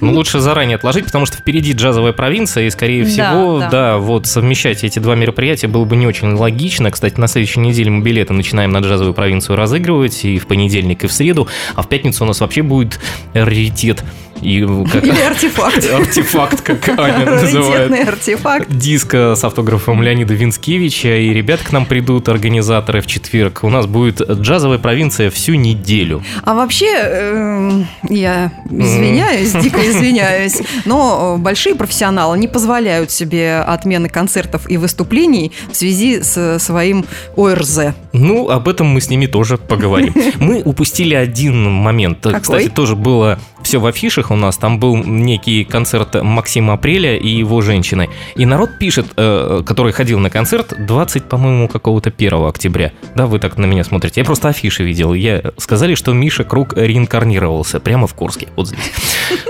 Ну, 0.00 0.12
лучше 0.12 0.40
заранее 0.40 0.76
отложить, 0.76 1.04
потому 1.04 1.26
что 1.26 1.36
впереди 1.38 1.72
джазовая 1.72 2.12
провинция, 2.12 2.66
и, 2.66 2.70
скорее 2.70 3.04
Да, 3.04 3.08
всего, 3.10 3.58
да. 3.60 3.70
да, 3.70 3.98
вот 3.98 4.26
совмещать 4.26 4.82
эти 4.84 4.98
два 4.98 5.14
мероприятия 5.14 5.68
было 5.68 5.84
бы 5.84 5.96
не 5.96 6.06
очень 6.06 6.32
логично. 6.32 6.90
Кстати, 6.90 7.18
на 7.20 7.28
следующей 7.28 7.60
неделе 7.60 7.90
мы 7.90 8.02
билеты 8.02 8.32
начинаем 8.32 8.72
на 8.72 8.78
джазовую 8.78 9.14
провинцию 9.14 9.56
разыгрывать 9.56 10.24
и 10.24 10.38
в 10.38 10.46
понедельник, 10.48 11.04
и 11.04 11.06
в 11.06 11.12
среду, 11.12 11.48
а 11.76 11.82
в 11.82 11.88
пятницу 11.88 12.24
у 12.24 12.26
нас 12.26 12.40
вообще 12.40 12.62
будет 12.62 12.98
раритет. 13.32 14.02
И 14.42 14.66
как... 14.92 15.04
Или 15.04 15.20
артефакт? 15.20 15.90
Артефакт, 15.92 16.62
как 16.62 16.88
Аня 16.98 17.24
называет. 17.24 18.08
Артефакт. 18.08 18.68
Диска 18.70 19.34
с 19.34 19.44
автографом 19.44 20.02
Леонида 20.02 20.34
Винскевича, 20.34 21.16
и 21.16 21.32
ребят 21.32 21.60
к 21.60 21.72
нам 21.72 21.86
придут, 21.86 22.28
организаторы, 22.28 23.00
в 23.00 23.06
четверг. 23.06 23.60
У 23.62 23.70
нас 23.70 23.86
будет 23.86 24.20
джазовая 24.20 24.78
провинция 24.78 25.30
всю 25.30 25.54
неделю. 25.54 26.22
А 26.44 26.54
вообще, 26.54 26.86
эм, 26.86 27.86
я 28.08 28.52
извиняюсь, 28.70 29.52
дико 29.62 29.80
извиняюсь, 29.88 30.60
но 30.84 31.36
э, 31.36 31.42
большие 31.42 31.74
профессионалы 31.74 32.38
не 32.38 32.48
позволяют 32.48 33.10
себе 33.10 33.58
отмены 33.58 34.08
концертов 34.08 34.68
и 34.70 34.76
выступлений 34.76 35.52
в 35.70 35.76
связи 35.76 36.22
с 36.22 36.58
своим 36.58 37.04
ОРЗ. 37.36 37.94
Ну, 38.12 38.48
об 38.50 38.68
этом 38.68 38.86
мы 38.86 39.00
с 39.00 39.10
ними 39.10 39.26
тоже 39.26 39.58
поговорим. 39.58 40.14
Мы 40.38 40.62
упустили 40.62 41.14
один 41.14 41.64
момент. 41.64 42.18
Какой? 42.22 42.40
Кстати, 42.40 42.68
тоже 42.68 42.96
было 42.96 43.38
все 43.62 43.78
в 43.78 43.86
афишах 43.86 44.25
у 44.30 44.36
нас. 44.36 44.56
Там 44.56 44.78
был 44.78 44.96
некий 44.96 45.64
концерт 45.64 46.22
Максима 46.22 46.74
Апреля 46.74 47.16
и 47.16 47.28
его 47.28 47.60
женщины. 47.60 48.08
И 48.34 48.46
народ 48.46 48.78
пишет, 48.78 49.06
э, 49.16 49.62
который 49.66 49.92
ходил 49.92 50.18
на 50.18 50.30
концерт 50.30 50.74
20, 50.78 51.24
по-моему, 51.28 51.68
какого-то 51.68 52.10
1 52.10 52.48
октября. 52.48 52.92
Да, 53.14 53.26
вы 53.26 53.38
так 53.38 53.56
на 53.58 53.66
меня 53.66 53.84
смотрите. 53.84 54.20
Я 54.20 54.24
просто 54.24 54.48
афиши 54.48 54.84
видел. 54.84 55.14
Я 55.14 55.42
сказали, 55.58 55.94
что 55.94 56.12
Миша 56.12 56.44
Круг 56.44 56.74
реинкарнировался 56.76 57.80
прямо 57.80 58.06
в 58.06 58.14
Курске. 58.14 58.48
Вот 58.56 58.68
здесь. 58.68 58.92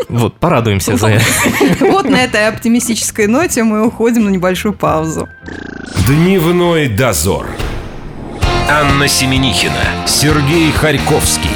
Вот, 0.08 0.36
порадуемся 0.38 0.96
за 0.96 1.08
это. 1.08 1.24
Вот 1.80 2.08
на 2.08 2.22
этой 2.22 2.48
оптимистической 2.48 3.26
ноте 3.26 3.64
мы 3.64 3.86
уходим 3.86 4.24
на 4.24 4.30
небольшую 4.30 4.72
паузу. 4.72 5.28
Дневной 6.06 6.88
дозор. 6.88 7.46
Анна 8.68 9.06
Семенихина, 9.06 10.06
Сергей 10.06 10.72
Харьковский. 10.72 11.55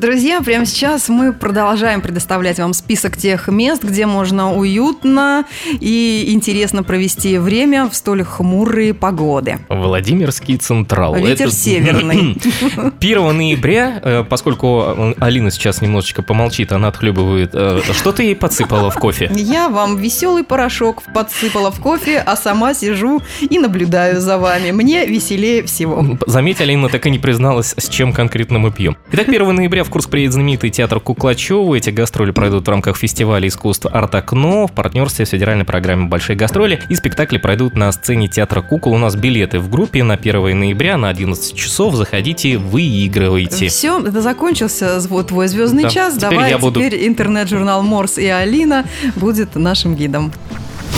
Друзья, 0.00 0.40
прямо 0.40 0.64
сейчас 0.64 1.10
мы 1.10 1.34
продолжаем 1.34 2.00
предоставлять 2.00 2.58
вам 2.58 2.72
список 2.72 3.18
тех 3.18 3.48
мест, 3.48 3.84
где 3.84 4.06
можно 4.06 4.54
уютно 4.56 5.44
и 5.78 6.24
интересно 6.28 6.82
провести 6.82 7.36
время 7.36 7.86
в 7.86 7.94
столь 7.94 8.22
хмурые 8.24 8.94
погоды. 8.94 9.58
Владимирский 9.68 10.56
Централ. 10.56 11.16
Ветер 11.16 11.48
Это- 11.48 11.54
северный. 11.54 12.38
1 12.98 13.36
ноября, 13.36 14.00
э, 14.02 14.24
поскольку 14.26 14.84
э, 14.96 15.14
Алина 15.20 15.50
сейчас 15.50 15.82
немножечко 15.82 16.22
помолчит, 16.22 16.72
она 16.72 16.88
отхлебывает. 16.88 17.50
э, 17.52 17.80
Что 17.92 18.12
ты 18.12 18.22
ей 18.22 18.36
подсыпала 18.36 18.90
в 18.90 18.94
кофе? 18.94 19.30
Я 19.34 19.68
вам 19.68 19.98
веселый 19.98 20.44
порошок 20.44 21.02
подсыпала 21.12 21.70
в 21.70 21.78
кофе, 21.78 22.22
а 22.24 22.36
сама 22.36 22.72
сижу 22.72 23.20
и 23.42 23.58
наблюдаю 23.58 24.18
за 24.22 24.38
вами. 24.38 24.70
Мне 24.70 25.04
веселее 25.04 25.62
всего. 25.64 26.16
Заметь, 26.26 26.62
Алина 26.62 26.88
так 26.88 27.04
и 27.04 27.10
не 27.10 27.18
призналась, 27.18 27.74
с 27.76 27.86
чем 27.90 28.14
конкретно 28.14 28.58
мы 28.58 28.70
пьем. 28.72 28.96
Итак, 29.12 29.28
1 29.28 29.54
ноября 29.54 29.84
в 29.84 29.89
Курск 29.90 30.08
приедет 30.08 30.32
знаменитый 30.34 30.70
театр 30.70 31.00
Куклачева. 31.00 31.74
Эти 31.74 31.90
гастроли 31.90 32.30
пройдут 32.30 32.66
в 32.66 32.70
рамках 32.70 32.96
фестиваля 32.96 33.46
искусств 33.48 33.86
«Арт-окно» 33.90 34.66
в 34.66 34.72
партнерстве 34.72 35.26
с 35.26 35.30
федеральной 35.30 35.64
программой 35.64 36.06
«Большие 36.08 36.36
гастроли». 36.36 36.80
И 36.88 36.94
спектакли 36.94 37.38
пройдут 37.38 37.74
на 37.74 37.90
сцене 37.92 38.28
театра 38.28 38.62
кукол. 38.62 38.94
У 38.94 38.98
нас 38.98 39.16
билеты 39.16 39.58
в 39.58 39.68
группе 39.68 40.02
на 40.02 40.14
1 40.14 40.58
ноября 40.58 40.96
на 40.96 41.08
11 41.10 41.54
часов. 41.54 41.94
Заходите, 41.96 42.56
выигрывайте. 42.56 43.68
Все, 43.68 44.00
это 44.00 44.22
закончился 44.22 44.98
вот 45.08 45.28
твой 45.28 45.48
звездный 45.48 45.82
Да, 45.84 45.90
час. 45.90 46.14
теперь 46.14 46.30
Давай 46.30 46.50
я 46.50 46.58
буду- 46.58 46.80
теперь 46.80 47.06
интернет-журнал 47.06 47.82
Морс 47.82 48.16
и 48.18 48.26
Алина 48.26 48.84
будет 49.16 49.56
нашим 49.56 49.96
гидом. 49.96 50.32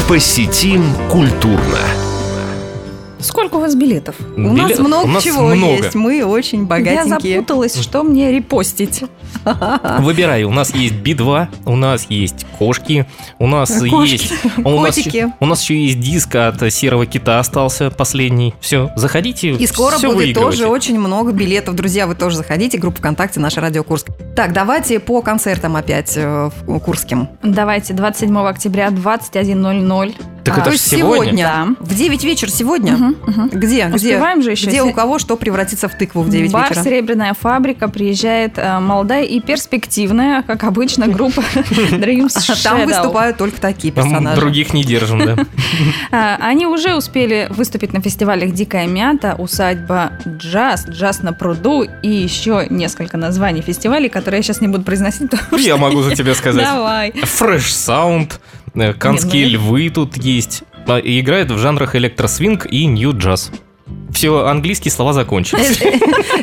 Посетим 0.09 0.85
культурно. 1.09 1.79
Сколько 3.23 3.57
у 3.57 3.61
вас 3.61 3.75
билетов? 3.75 4.17
У 4.37 4.41
нас 4.41 4.69
Билет- 4.69 4.79
много 4.81 5.05
у 5.05 5.09
нас 5.09 5.23
чего 5.23 5.43
много. 5.49 5.77
есть. 5.77 5.95
Мы 5.95 6.25
очень 6.25 6.61
Я 6.61 6.65
богатенькие. 6.67 7.37
запуталась, 7.39 7.77
что 7.81 8.03
мне 8.03 8.31
репостить. 8.33 9.05
Выбирай, 10.01 10.45
у 10.45 10.51
нас 10.51 10.75
есть 10.75 10.95
Би-2, 10.95 11.49
у 11.67 11.77
нас 11.77 12.07
есть 12.09 12.47
кошки, 12.59 13.07
у 13.39 13.47
нас 13.47 13.71
Кошки, 13.71 14.11
есть... 14.13 14.33
у 14.65 14.81
нас, 14.81 14.95
котики. 14.97 15.17
еще- 15.17 15.33
у 15.41 15.47
нас 15.47 15.63
еще 15.63 15.85
есть 15.85 16.01
диск 16.01 16.35
от 16.35 16.73
Серого 16.73 17.07
Кита 17.07 17.39
остался 17.39 17.91
последний. 17.91 18.55
Все, 18.61 18.91
заходите, 18.97 19.51
И 19.53 19.67
скоро 19.67 19.97
будет 19.97 20.03
выигрывайте. 20.17 20.35
тоже 20.41 20.67
очень 20.67 20.99
много 20.99 21.33
билетов. 21.33 21.75
Друзья, 21.75 22.07
вы 22.07 22.15
тоже 22.15 22.37
заходите. 22.37 22.79
Группа 22.79 22.99
ВКонтакте 22.99 23.41
«Наша 23.41 23.61
Радио 23.61 23.83
Курск». 23.85 24.09
Так, 24.35 24.53
давайте 24.55 24.99
по 24.99 25.21
концертам 25.21 25.77
опять 25.77 26.15
э, 26.17 26.51
в- 26.67 26.79
курским. 26.81 27.29
Давайте, 27.43 27.93
27 27.93 28.35
октября, 28.39 28.89
21.00. 28.89 30.15
Так 30.43 30.55
А, 30.55 30.61
это 30.63 30.65
То 30.67 30.73
есть 30.73 30.89
сегодня. 30.89 31.45
Да. 31.79 31.85
В 31.85 31.95
9 31.95 32.25
вечера 32.25 32.51
сегодня? 32.51 32.95
Мгм, 32.95 33.17
мгм. 33.27 33.49
Где? 33.51 33.85
Где? 33.87 33.95
Успеваем 33.95 34.43
же 34.43 34.51
еще. 34.53 34.67
Где 34.67 34.83
у 34.83 34.93
кого 34.93 35.21
что 35.21 35.37
превратится 35.37 35.89
в 35.89 35.95
тыкву 35.97 36.23
в 36.23 36.31
9 36.31 36.51
Бар 36.51 36.71
вечера? 36.71 36.83
«Серебряная 36.83 37.35
фабрика» 37.35 37.87
приезжает 37.89 38.55
э, 38.57 38.81
молодая 38.81 39.23
и 39.23 39.39
перспективная, 39.39 40.43
как 40.43 40.65
обычно, 40.65 41.07
группа 41.07 41.41
Dreams 41.55 42.33
Там 42.65 42.79
Shadow. 42.81 42.87
выступают 42.87 43.37
только 43.37 43.61
такие 43.61 43.93
Там 43.93 44.09
персонажи. 44.11 44.41
других 44.41 44.73
не 44.75 44.83
держим, 44.83 45.25
да. 45.25 45.37
А, 46.11 46.39
Они 46.41 46.67
уже 46.67 46.97
успели 46.97 47.47
выступить 47.51 47.93
на 47.93 48.01
фестивалях 48.01 48.53
«Дикая 48.53 48.89
мята», 48.89 49.37
«Усадьба 49.39 50.13
джаз», 50.27 50.87
«Джаз 50.89 51.23
на 51.23 51.33
пруду» 51.33 51.85
и 52.03 52.09
еще 52.09 52.67
несколько 52.69 53.17
названий 53.17 53.61
фестивалей, 53.63 54.09
которые 54.09 54.22
я 54.31 54.43
сейчас 54.43 54.61
не 54.61 54.69
буду 54.69 54.85
произносить. 54.85 55.31
Я 55.59 55.77
могу 55.77 56.03
за 56.03 56.15
тебя 56.15 56.35
сказать. 56.35 56.65
Давай. 56.65 57.13
Фреш 57.13 57.73
Саунд, 57.73 58.41
э, 58.75 58.93
Канские 58.95 59.47
ну- 59.47 59.53
львы 59.53 59.91
тут 59.91 60.17
есть. 60.17 60.63
А, 60.87 60.99
Играет 60.99 61.51
в 61.51 61.59
жанрах 61.59 61.95
электросвинг 61.95 62.67
и 62.67 62.87
нью-джаз. 62.87 63.51
Все, 64.13 64.47
английские 64.47 64.93
слова 64.93 65.13
закончились. 65.13 65.81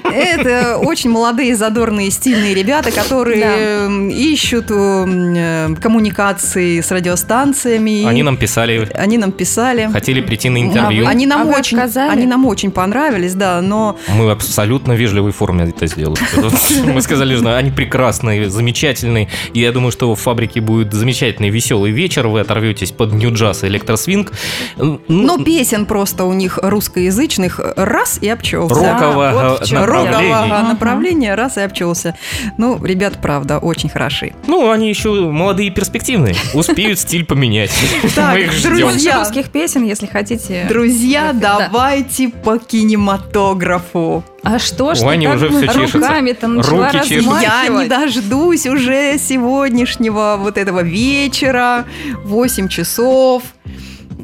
Это 0.03 0.77
очень 0.77 1.09
молодые, 1.09 1.55
задорные, 1.55 2.11
стильные 2.11 2.53
ребята, 2.53 2.91
которые 2.91 3.39
Да. 3.39 3.53
э, 3.57 4.09
ищут 4.11 4.65
э, 4.71 5.75
коммуникации 5.81 6.81
с 6.81 6.91
радиостанциями. 6.91 8.05
Они 8.05 8.23
нам 8.23 8.38
писали, 8.38 8.89
Они 8.93 9.17
нам 9.17 9.31
писали. 9.31 9.89
хотели 9.91 10.21
прийти 10.21 10.49
на 10.49 10.61
интервью. 10.61 11.07
Они 11.07 11.25
нам 11.25 11.41
А 11.41 11.45
вы 11.45 11.53
очень, 11.57 11.79
они 11.79 12.25
нам 12.25 12.45
очень 12.45 12.71
понравились, 12.71 13.33
да, 13.35 13.61
но 13.61 13.97
Мы 14.09 14.25
в 14.25 14.29
абсолютно 14.29 14.93
вежливой 14.93 15.31
форме 15.31 15.65
это 15.65 15.88
сделали. 15.88 16.19
Мы 16.93 17.01
сказали, 17.01 17.35
что 17.35 17.57
они 17.57 17.71
прекрасные, 17.71 18.49
замечательные. 18.49 19.29
И 19.53 19.59
я 19.59 19.71
думаю, 19.71 19.91
что 19.91 20.13
в 20.13 20.19
фабрике 20.19 20.61
будет 20.61 20.93
замечательный, 20.93 21.49
веселый 21.49 21.91
вечер. 21.91 22.27
Вы 22.27 22.39
оторветесь 22.41 22.91
под 22.91 23.13
нью-джаз 23.13 23.63
и 23.63 23.67
электросвинг. 23.67 24.31
Но 24.77 25.38
песен 25.43 25.85
просто 25.85 26.25
у 26.25 26.33
них 26.33 26.59
русскоязычных 26.61 27.59
раз 27.75 28.20
и 28.22 28.30
обчелся. 28.30 28.75
Рокового 28.75 29.32
Да, 29.32 29.50
вот 29.50 29.72
направления. 29.72 30.63
Направления 30.63 31.36
раз 31.36 31.58
и 31.58 31.62
обчелся. 31.62 32.16
Ну, 32.58 32.84
ребят, 32.84 33.20
правда, 33.22 33.58
очень 33.60 33.89
хороши. 33.89 34.34
Ну, 34.48 34.70
они 34.72 34.89
еще 34.89 35.10
молодые 35.30 35.70
и 35.70 35.72
перспективные. 35.72 36.36
Успеют 36.54 37.00
стиль 37.00 37.25
поменять. 37.25 37.72
Так, 38.16 38.34
Мы 38.36 38.42
их 38.42 38.51
ждем. 38.51 39.20
русских 39.20 39.50
песен, 39.50 39.84
если 39.86 40.06
хотите. 40.08 40.66
Друзья, 40.68 41.32
Да. 41.34 41.70
давайте 41.70 42.30
по 42.30 42.58
кинематографу. 42.58 44.24
А 44.44 44.58
что 44.58 44.96
ж 44.96 45.01
У 45.01 45.10
ты 45.10 45.22
так 45.22 45.36
уже 45.36 45.50
всё 45.50 45.68
чешется. 45.68 45.98
руками-то 46.00 46.48
начала 46.48 46.92
Руки. 46.92 47.13
Я 47.42 47.68
не 47.68 47.86
дождусь 47.88 48.66
уже 48.68 49.18
сегодняшнего 49.18 50.38
вот 50.39 50.58
этого 50.58 50.82
вечера, 50.82 51.86
8 52.24 52.68
часов, 52.70 53.44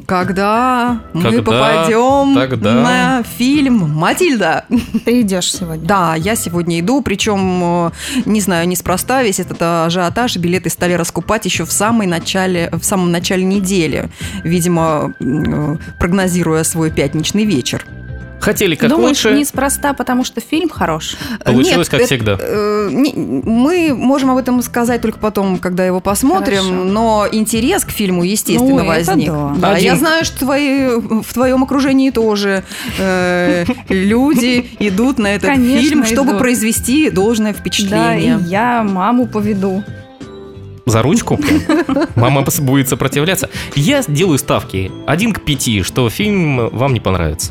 когда, 0.06 1.00
мы 1.12 1.22
Когда? 1.22 1.42
попадем 1.42 2.34
Тогда? 2.34 2.74
на 2.74 3.22
фильм 3.22 3.90
«Матильда». 3.90 4.64
Ты 5.04 5.22
идешь 5.22 5.52
сегодня. 5.52 5.86
Да, 5.86 6.14
я 6.14 6.36
сегодня 6.36 6.80
иду, 6.80 7.02
причем, 7.02 7.88
э, 7.88 7.90
не 8.24 8.40
знаю, 8.40 8.68
неспроста 8.68 9.22
весь 9.22 9.40
этот 9.40 9.60
ажиотаж, 9.60 10.36
билеты 10.36 10.70
стали 10.70 10.94
раскупать 10.94 11.44
еще 11.44 11.64
в, 11.64 11.72
самой 11.72 12.06
начале, 12.06 12.70
в 12.72 12.84
самом 12.84 13.10
начале 13.10 13.44
недели, 13.44 14.08
видимо, 14.44 15.12
э, 15.20 15.76
прогнозируя 15.98 16.62
свой 16.62 16.90
пятничный 16.90 17.44
вечер. 17.44 17.84
Хотели 18.38 18.74
как 18.74 18.90
Думаешь, 18.90 19.24
лучше. 19.24 19.32
неспроста, 19.36 19.92
потому 19.92 20.22
что 20.22 20.40
фильм 20.40 20.68
хорош? 20.68 21.16
Получилось, 21.44 21.88
как 21.88 22.00
это, 22.00 22.06
всегда. 22.06 22.36
э, 22.38 22.88
не- 22.92 23.12
мы 23.14 23.94
можем 23.94 24.30
об 24.30 24.36
этом 24.36 24.62
сказать 24.62 25.00
только 25.00 25.18
потом, 25.18 25.58
когда 25.58 25.84
его 25.84 26.00
посмотрим, 26.00 26.62
Хорошо. 26.62 26.84
но 26.84 27.26
интерес 27.32 27.84
к 27.84 27.90
фильму, 27.90 28.22
естественно, 28.24 28.84
Ну, 28.84 28.90
это 28.92 29.10
возник. 29.10 29.32
да. 29.60 29.70
я 29.70 29.92
Один- 29.92 29.96
знаю, 29.98 30.24
что 30.24 30.38
твои, 30.40 30.86
в 31.22 31.32
твоем 31.32 31.64
окружении 31.64 32.10
тоже 32.10 32.62
э, 32.98 33.64
люди 33.88 34.66
идут 34.78 35.18
на 35.18 35.28
этот 35.34 35.50
Конечно, 35.50 35.80
фильм, 35.88 36.04
чтобы 36.04 36.30
идут. 36.32 36.38
произвести 36.40 37.10
должное 37.10 37.52
Да, 37.52 37.58
и 37.58 37.60
впечатление. 37.60 38.38
я 38.48 38.82
маму 38.84 39.26
поведу. 39.26 39.82
За 40.84 41.02
ручку? 41.02 41.40
Мама 42.14 42.44
будет 42.60 42.88
сопротивляться. 42.88 43.48
Я 43.74 44.02
делаю 44.06 44.38
ставки. 44.38 44.92
Один 45.06 45.32
к 45.32 45.40
пяти, 45.44 45.82
что 45.82 46.08
фильм 46.10 46.68
вам 46.68 46.92
не 46.94 47.00
понравится. 47.00 47.50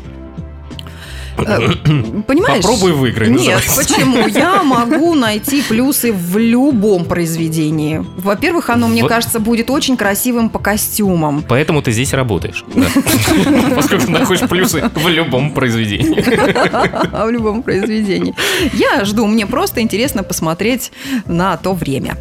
Понимаешь? 1.36 2.62
Попробуй 2.62 2.92
выиграй, 2.92 3.28
Нет, 3.28 3.36
называется. 3.38 3.76
почему? 3.76 4.26
Я 4.28 4.62
могу 4.62 5.14
найти 5.14 5.62
плюсы 5.62 6.12
в 6.12 6.36
любом 6.38 7.04
произведении. 7.04 8.04
Во-первых, 8.16 8.70
оно, 8.70 8.88
мне 8.88 9.04
В- 9.04 9.08
кажется, 9.08 9.38
будет 9.40 9.70
очень 9.70 9.96
красивым 9.96 10.48
по 10.48 10.58
костюмам. 10.58 11.44
Поэтому 11.48 11.82
ты 11.82 11.92
здесь 11.92 12.12
работаешь. 12.12 12.64
Поскольку 13.74 14.10
находишь 14.10 14.48
плюсы 14.48 14.90
в 14.94 15.08
любом 15.08 15.52
произведении. 15.52 16.20
в 17.26 17.30
любом 17.30 17.62
произведении. 17.62 18.34
Я 18.74 19.04
жду, 19.04 19.26
мне 19.26 19.46
просто 19.46 19.80
интересно 19.80 20.22
посмотреть 20.22 20.92
на 21.26 21.56
то 21.56 21.72
время. 21.74 22.16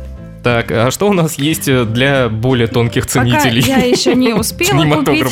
Так, 0.45 0.71
а 0.71 0.91
что 0.91 1.09
у 1.09 1.13
нас 1.13 1.39
есть 1.39 1.67
э, 1.67 1.85
для 1.85 2.29
более 2.29 2.67
тонких 2.67 3.07
Пока 3.07 3.21
ценителей? 3.21 3.63
я 3.63 3.77
еще 3.77 4.13
не 4.13 4.31
успела 4.31 4.83
купить, 4.83 5.25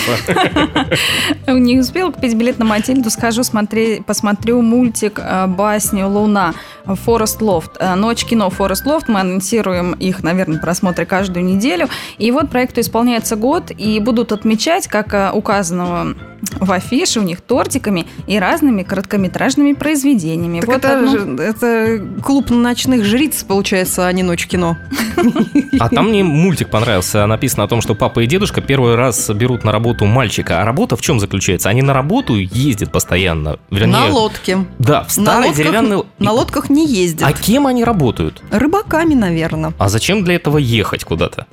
не 1.47 1.77
успела 1.77 2.09
купить 2.09 2.33
билет 2.33 2.57
на 2.57 2.65
Матильду, 2.65 3.11
схожу 3.11 3.43
посмотрю 4.07 4.63
мультик 4.63 5.19
э, 5.19 5.45
«Басню 5.45 6.09
Луна» 6.09 6.55
Форест 6.85 7.43
Лофт. 7.43 7.73
Э, 7.79 7.93
Ночь 7.93 8.25
кино 8.25 8.49
Форест 8.49 8.87
Лофт. 8.87 9.07
Мы 9.07 9.19
анонсируем 9.19 9.93
их, 9.93 10.23
наверное, 10.23 10.57
просмотры 10.57 11.05
каждую 11.05 11.45
неделю. 11.45 11.89
И 12.17 12.31
вот 12.31 12.49
проекту 12.49 12.81
исполняется 12.81 13.35
год, 13.35 13.69
и 13.69 13.99
будут 13.99 14.31
отмечать, 14.31 14.87
как 14.87 15.13
э, 15.13 15.29
указано 15.31 16.15
в 16.59 16.71
афише, 16.71 17.19
у 17.19 17.23
них 17.23 17.41
тортиками 17.41 18.05
и 18.27 18.37
разными 18.39 18.83
короткометражными 18.83 19.73
произведениями. 19.73 20.59
Так 20.61 20.67
Вот 20.67 20.77
это, 20.77 20.97
одно- 20.99 21.11
же- 21.11 21.43
это 21.43 22.07
клуб 22.23 22.49
ночных 22.49 23.03
жриц, 23.05 23.43
получается, 23.43 24.07
а 24.07 24.11
не 24.13 24.23
ночь 24.23 24.47
кино. 24.47 24.77
А 25.79 25.89
там 25.89 26.09
мне 26.09 26.23
мультик 26.23 26.69
понравился. 26.69 27.25
Написано 27.25 27.63
о 27.63 27.67
том, 27.67 27.81
что 27.81 27.95
папа 27.95 28.19
и 28.21 28.27
дедушка 28.27 28.61
первый 28.61 28.95
раз 28.95 29.29
берут 29.31 29.63
на 29.63 29.71
работу 29.71 30.05
мальчика. 30.05 30.61
А 30.61 30.65
работа 30.65 30.95
в 30.95 31.01
чем 31.01 31.19
заключается? 31.19 31.69
Они 31.69 31.81
на 31.81 31.93
работу 31.93 32.35
ездят 32.35 32.91
постоянно. 32.91 33.57
Вернее, 33.71 33.91
на 33.91 34.05
лодке. 34.09 34.65
Да, 34.79 35.03
в 35.03 35.17
На 35.17 35.23
старой 35.23 35.47
лодках, 35.47 35.57
деревянной... 35.65 36.03
на 36.19 36.31
лодках 36.31 36.69
не 36.69 36.87
ездят. 36.87 37.27
А 37.27 37.33
кем 37.33 37.65
они 37.67 37.83
работают? 37.83 38.41
Рыбаками, 38.51 39.13
наверное. 39.15 39.73
А 39.79 39.89
зачем 39.89 40.23
для 40.23 40.35
этого 40.35 40.57
ехать 40.59 41.03
куда-то? 41.03 41.47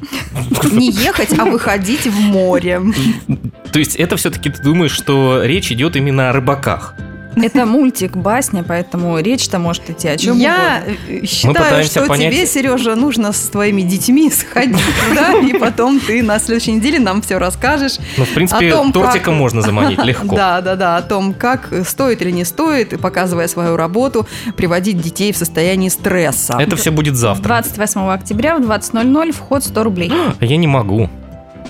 Не 0.71 0.91
ехать, 0.91 1.37
а 1.39 1.45
выходить 1.47 2.07
в 2.07 2.21
море. 2.21 2.81
То 3.73 3.79
есть 3.79 3.97
это 3.97 4.17
все-таки 4.17 4.51
ты 4.51 4.63
думаешь, 4.63 4.80
что 4.89 5.43
речь 5.45 5.71
идет 5.73 5.97
именно 5.97 6.31
о 6.31 6.33
рыбаках? 6.33 6.95
Это 7.37 7.65
мультик, 7.65 8.17
басня, 8.17 8.65
поэтому 8.67 9.17
речь-то 9.21 9.61
может 9.61 9.89
идти 9.89 10.09
о 10.09 10.17
чем 10.17 10.37
Я 10.37 10.83
угодно. 10.85 10.97
э, 11.23 11.27
считаю, 11.27 11.85
что 11.85 12.05
понять- 12.07 12.35
тебе, 12.35 12.45
Сережа, 12.45 12.97
нужно 12.97 13.33
с 13.33 13.39
твоими 13.49 13.83
детьми 13.83 14.29
сходить 14.33 14.77
туда, 15.09 15.39
и 15.41 15.57
потом 15.57 16.01
ты 16.01 16.25
на 16.25 16.41
следующей 16.41 16.73
неделе 16.73 16.99
нам 16.99 17.23
все 17.23 17.39
расскажешь. 17.39 17.99
Ну, 18.19 18.25
в 18.25 18.31
принципе, 18.31 18.69
О 18.69 18.79
том, 18.79 18.93
тортиком 18.93 19.35
как- 19.35 19.41
можно 19.41 19.63
заманить 19.63 20.05
легко. 20.05 20.35
Да, 20.41 20.61
да, 20.61 20.75
да, 20.75 20.97
о 20.97 21.03
том, 21.03 21.33
как 21.33 21.73
стоит 21.87 22.21
или 22.21 22.33
не 22.33 22.45
стоит, 22.45 22.93
и 22.95 22.97
показывая 22.97 23.47
свою 23.47 23.77
работу, 23.77 24.27
приводить 24.57 25.01
детей 25.01 25.33
в 25.33 25.37
состояние 25.37 25.91
стресса. 25.91 26.57
Это 26.61 26.75
все 26.75 26.91
будет 26.91 27.15
завтра. 27.15 27.45
28 27.47 28.11
октября 28.11 28.57
в 28.59 28.63
20.00 28.63 29.33
вход 29.33 29.63
100 29.63 29.85
рублей. 29.85 30.13
А 30.13 30.45
Я 30.45 30.57
не 30.57 30.67
могу. 30.67 31.09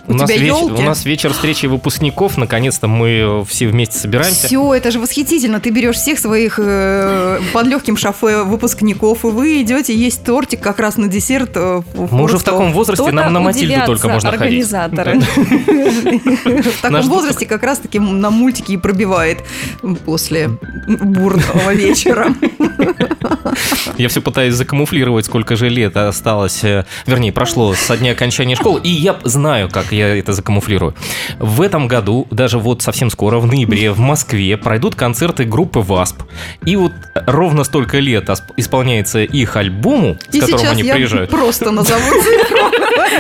У 0.07 0.15
нас, 0.15 0.29
тебя 0.31 0.41
веч- 0.43 0.53
у 0.79 0.83
нас 0.83 1.05
вечер 1.05 1.33
встречи 1.33 1.67
выпускников. 1.67 2.37
Наконец-то 2.37 2.89
мы 2.89 3.45
все 3.49 3.69
вместе 3.69 3.99
собираемся. 3.99 4.47
Все, 4.47 4.75
это 4.75 4.91
же 4.91 4.99
восхитительно. 4.99 5.61
Ты 5.61 5.71
берешь 5.71 5.97
всех 5.97 6.19
своих 6.19 6.59
э, 6.63 7.41
под 7.53 7.67
легким 7.67 7.97
шофе 7.97 8.43
выпускников, 8.43 9.25
и 9.25 9.29
вы 9.29 9.63
идете 9.63 9.95
есть 9.95 10.25
тортик 10.25 10.61
как 10.61 10.79
раз 10.81 10.97
на 10.97 11.07
десерт. 11.09 11.53
э, 11.57 11.83
в 11.95 12.13
Мы 12.15 12.25
уже 12.25 12.39
в 12.39 12.43
таком 12.43 12.73
возрасте, 12.73 13.03
Кто-то 13.03 13.17
нам 13.17 13.33
на 13.33 13.41
Матильду 13.41 13.87
только 13.87 14.09
можно 14.09 14.31
ходить. 14.31 14.43
организаторы. 14.43 15.21
В 15.21 16.81
таком 16.83 16.93
Наш- 16.93 17.07
возрасте 17.07 17.47
как 17.47 17.63
раз-таки 17.63 17.99
на 17.99 18.31
мультики 18.31 18.73
и 18.73 18.77
пробивает 18.77 19.39
после 20.05 20.51
бурного 20.87 21.73
вечера. 21.75 22.35
Я 23.97 24.09
все 24.09 24.21
пытаюсь 24.21 24.55
закамуфлировать, 24.55 25.27
сколько 25.27 25.57
же 25.57 25.69
лет 25.69 25.97
осталось, 25.97 26.65
э, 26.65 26.85
вернее, 27.07 27.33
прошло 27.33 27.75
со 27.75 27.97
дня 27.97 28.13
окончания 28.13 28.57
школы, 28.57 28.81
и 28.83 28.89
я 28.89 29.19
знаю, 29.25 29.69
как 29.71 29.90
я 29.95 30.17
это 30.17 30.33
закамуфлирую. 30.33 30.95
В 31.39 31.63
этом 31.63 31.89
году, 31.89 32.27
даже 32.31 32.59
вот 32.59 32.83
совсем 32.83 33.11
скоро, 33.11 33.39
в 33.39 33.47
ноябре, 33.47 33.91
в 33.93 33.99
Москве 33.99 34.57
пройдут 34.57 34.95
концерты 34.95 35.45
группы 35.45 35.81
ВАСП. 35.81 36.23
И 36.65 36.77
вот 36.77 36.93
ровно 37.15 37.65
столько 37.65 37.99
лет 37.99 38.29
исполняется 38.57 39.21
их 39.21 39.57
альбому, 39.57 40.17
с 40.31 40.35
И 40.35 40.41
которым 40.41 40.69
они 40.71 40.83
я 40.83 40.95
приезжают. 40.95 41.31
просто 41.31 41.71
назову 41.71 42.11
цифру, 42.23 42.59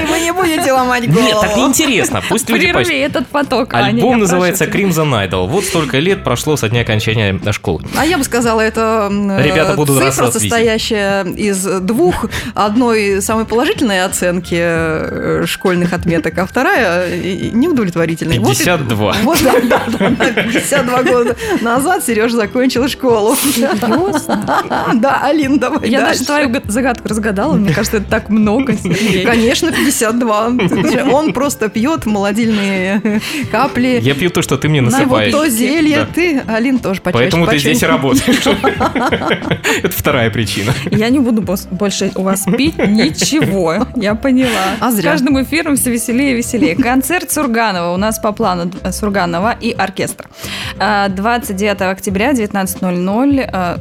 и 0.02 0.06
вы 0.06 0.20
не 0.20 0.32
будете 0.32 0.72
ломать 0.72 1.06
голову. 1.10 1.26
Нет, 1.26 1.40
так 1.40 1.56
неинтересно, 1.56 2.22
пусть 2.28 2.48
люди 2.48 2.72
Прерви 2.72 2.98
этот 2.98 3.26
поток, 3.26 3.74
Альбом 3.74 4.18
называется. 4.20 4.64
Crimson 4.66 5.28
Idol. 5.28 5.48
Вот 5.48 5.64
столько 5.64 5.98
лет 5.98 6.22
прошло 6.24 6.56
со 6.56 6.68
дня 6.68 6.82
окончания 6.82 7.38
школы. 7.52 7.82
А 7.96 8.04
я 8.04 8.18
бы 8.18 8.24
сказала, 8.24 8.60
это 8.60 9.08
м, 9.10 9.30
э, 9.30 9.42
Ребята 9.42 9.74
будут 9.74 9.98
цифра, 10.02 10.30
состоящая 10.30 11.24
из 11.24 11.64
двух. 11.64 12.26
Одной 12.54 13.20
самой 13.22 13.44
положительной 13.46 14.04
оценки 14.04 14.56
э, 14.58 15.44
школьных 15.46 15.92
отметок, 15.92 16.38
а 16.38 16.46
вторая 16.60 17.06
э, 17.08 17.50
неудовлетворительной. 17.52 18.38
Вот 18.38 18.54
и- 18.54 18.58
52. 18.64 19.14
Вот, 19.22 19.38
да, 19.42 19.54
да, 19.62 19.82
да, 19.98 20.10
да, 20.10 20.42
52 20.42 21.02
года 21.04 21.36
назад 21.62 22.04
Сережа 22.04 22.36
закончил 22.36 22.86
школу. 22.88 23.34
Да, 24.94 25.20
Алин, 25.22 25.58
давай 25.58 25.88
Я 25.88 26.00
дальше. 26.00 26.24
даже 26.24 26.24
твою 26.26 26.48
га- 26.50 26.62
загадку 26.68 27.08
разгадала, 27.08 27.54
мне 27.54 27.72
кажется, 27.72 27.98
это 27.98 28.06
так 28.10 28.28
много. 28.28 28.74
Сергей. 28.76 29.24
Конечно, 29.24 29.72
52. 29.72 30.52
Он 31.12 31.32
просто 31.32 31.68
пьет 31.68 32.04
молодильные 32.06 33.20
капли. 33.50 33.98
Я 34.02 34.14
пью 34.14 34.30
то, 34.30 34.42
что 34.42 34.56
ты 34.58 34.68
мне 34.68 34.80
На 34.82 34.90
вот 34.90 34.98
насыпаешь. 34.98 35.32
то 35.32 35.48
зелье. 35.48 35.96
Да. 36.00 36.06
Ты, 36.14 36.42
Алин, 36.46 36.78
тоже 36.78 37.00
почаще 37.00 37.22
Поэтому 37.24 37.46
ты 37.46 37.58
здесь 37.58 37.82
и 37.82 37.86
работаешь. 37.86 38.46
Это 39.82 39.90
вторая 39.96 40.30
причина. 40.30 40.72
Я 40.90 41.08
не 41.08 41.18
буду 41.20 41.42
больше 41.70 42.10
у 42.14 42.22
вас 42.22 42.44
пить 42.56 42.76
ничего. 42.78 43.86
Я 43.96 44.14
поняла. 44.14 44.50
А 44.80 44.90
С 44.90 44.96
зря. 44.96 45.12
каждым 45.12 45.42
эфиром 45.42 45.76
все 45.76 45.90
веселее 45.90 46.32
и 46.32 46.36
веселее. 46.36 46.49
Концерт 46.82 47.30
Сурганова 47.30 47.94
у 47.94 47.96
нас 47.96 48.18
по 48.18 48.32
плану 48.32 48.70
Сурганова 48.90 49.56
и 49.60 49.72
оркестр. 49.72 50.28
А, 50.78 51.08
29 51.08 51.82
октября, 51.82 52.32
19.00. 52.32 53.80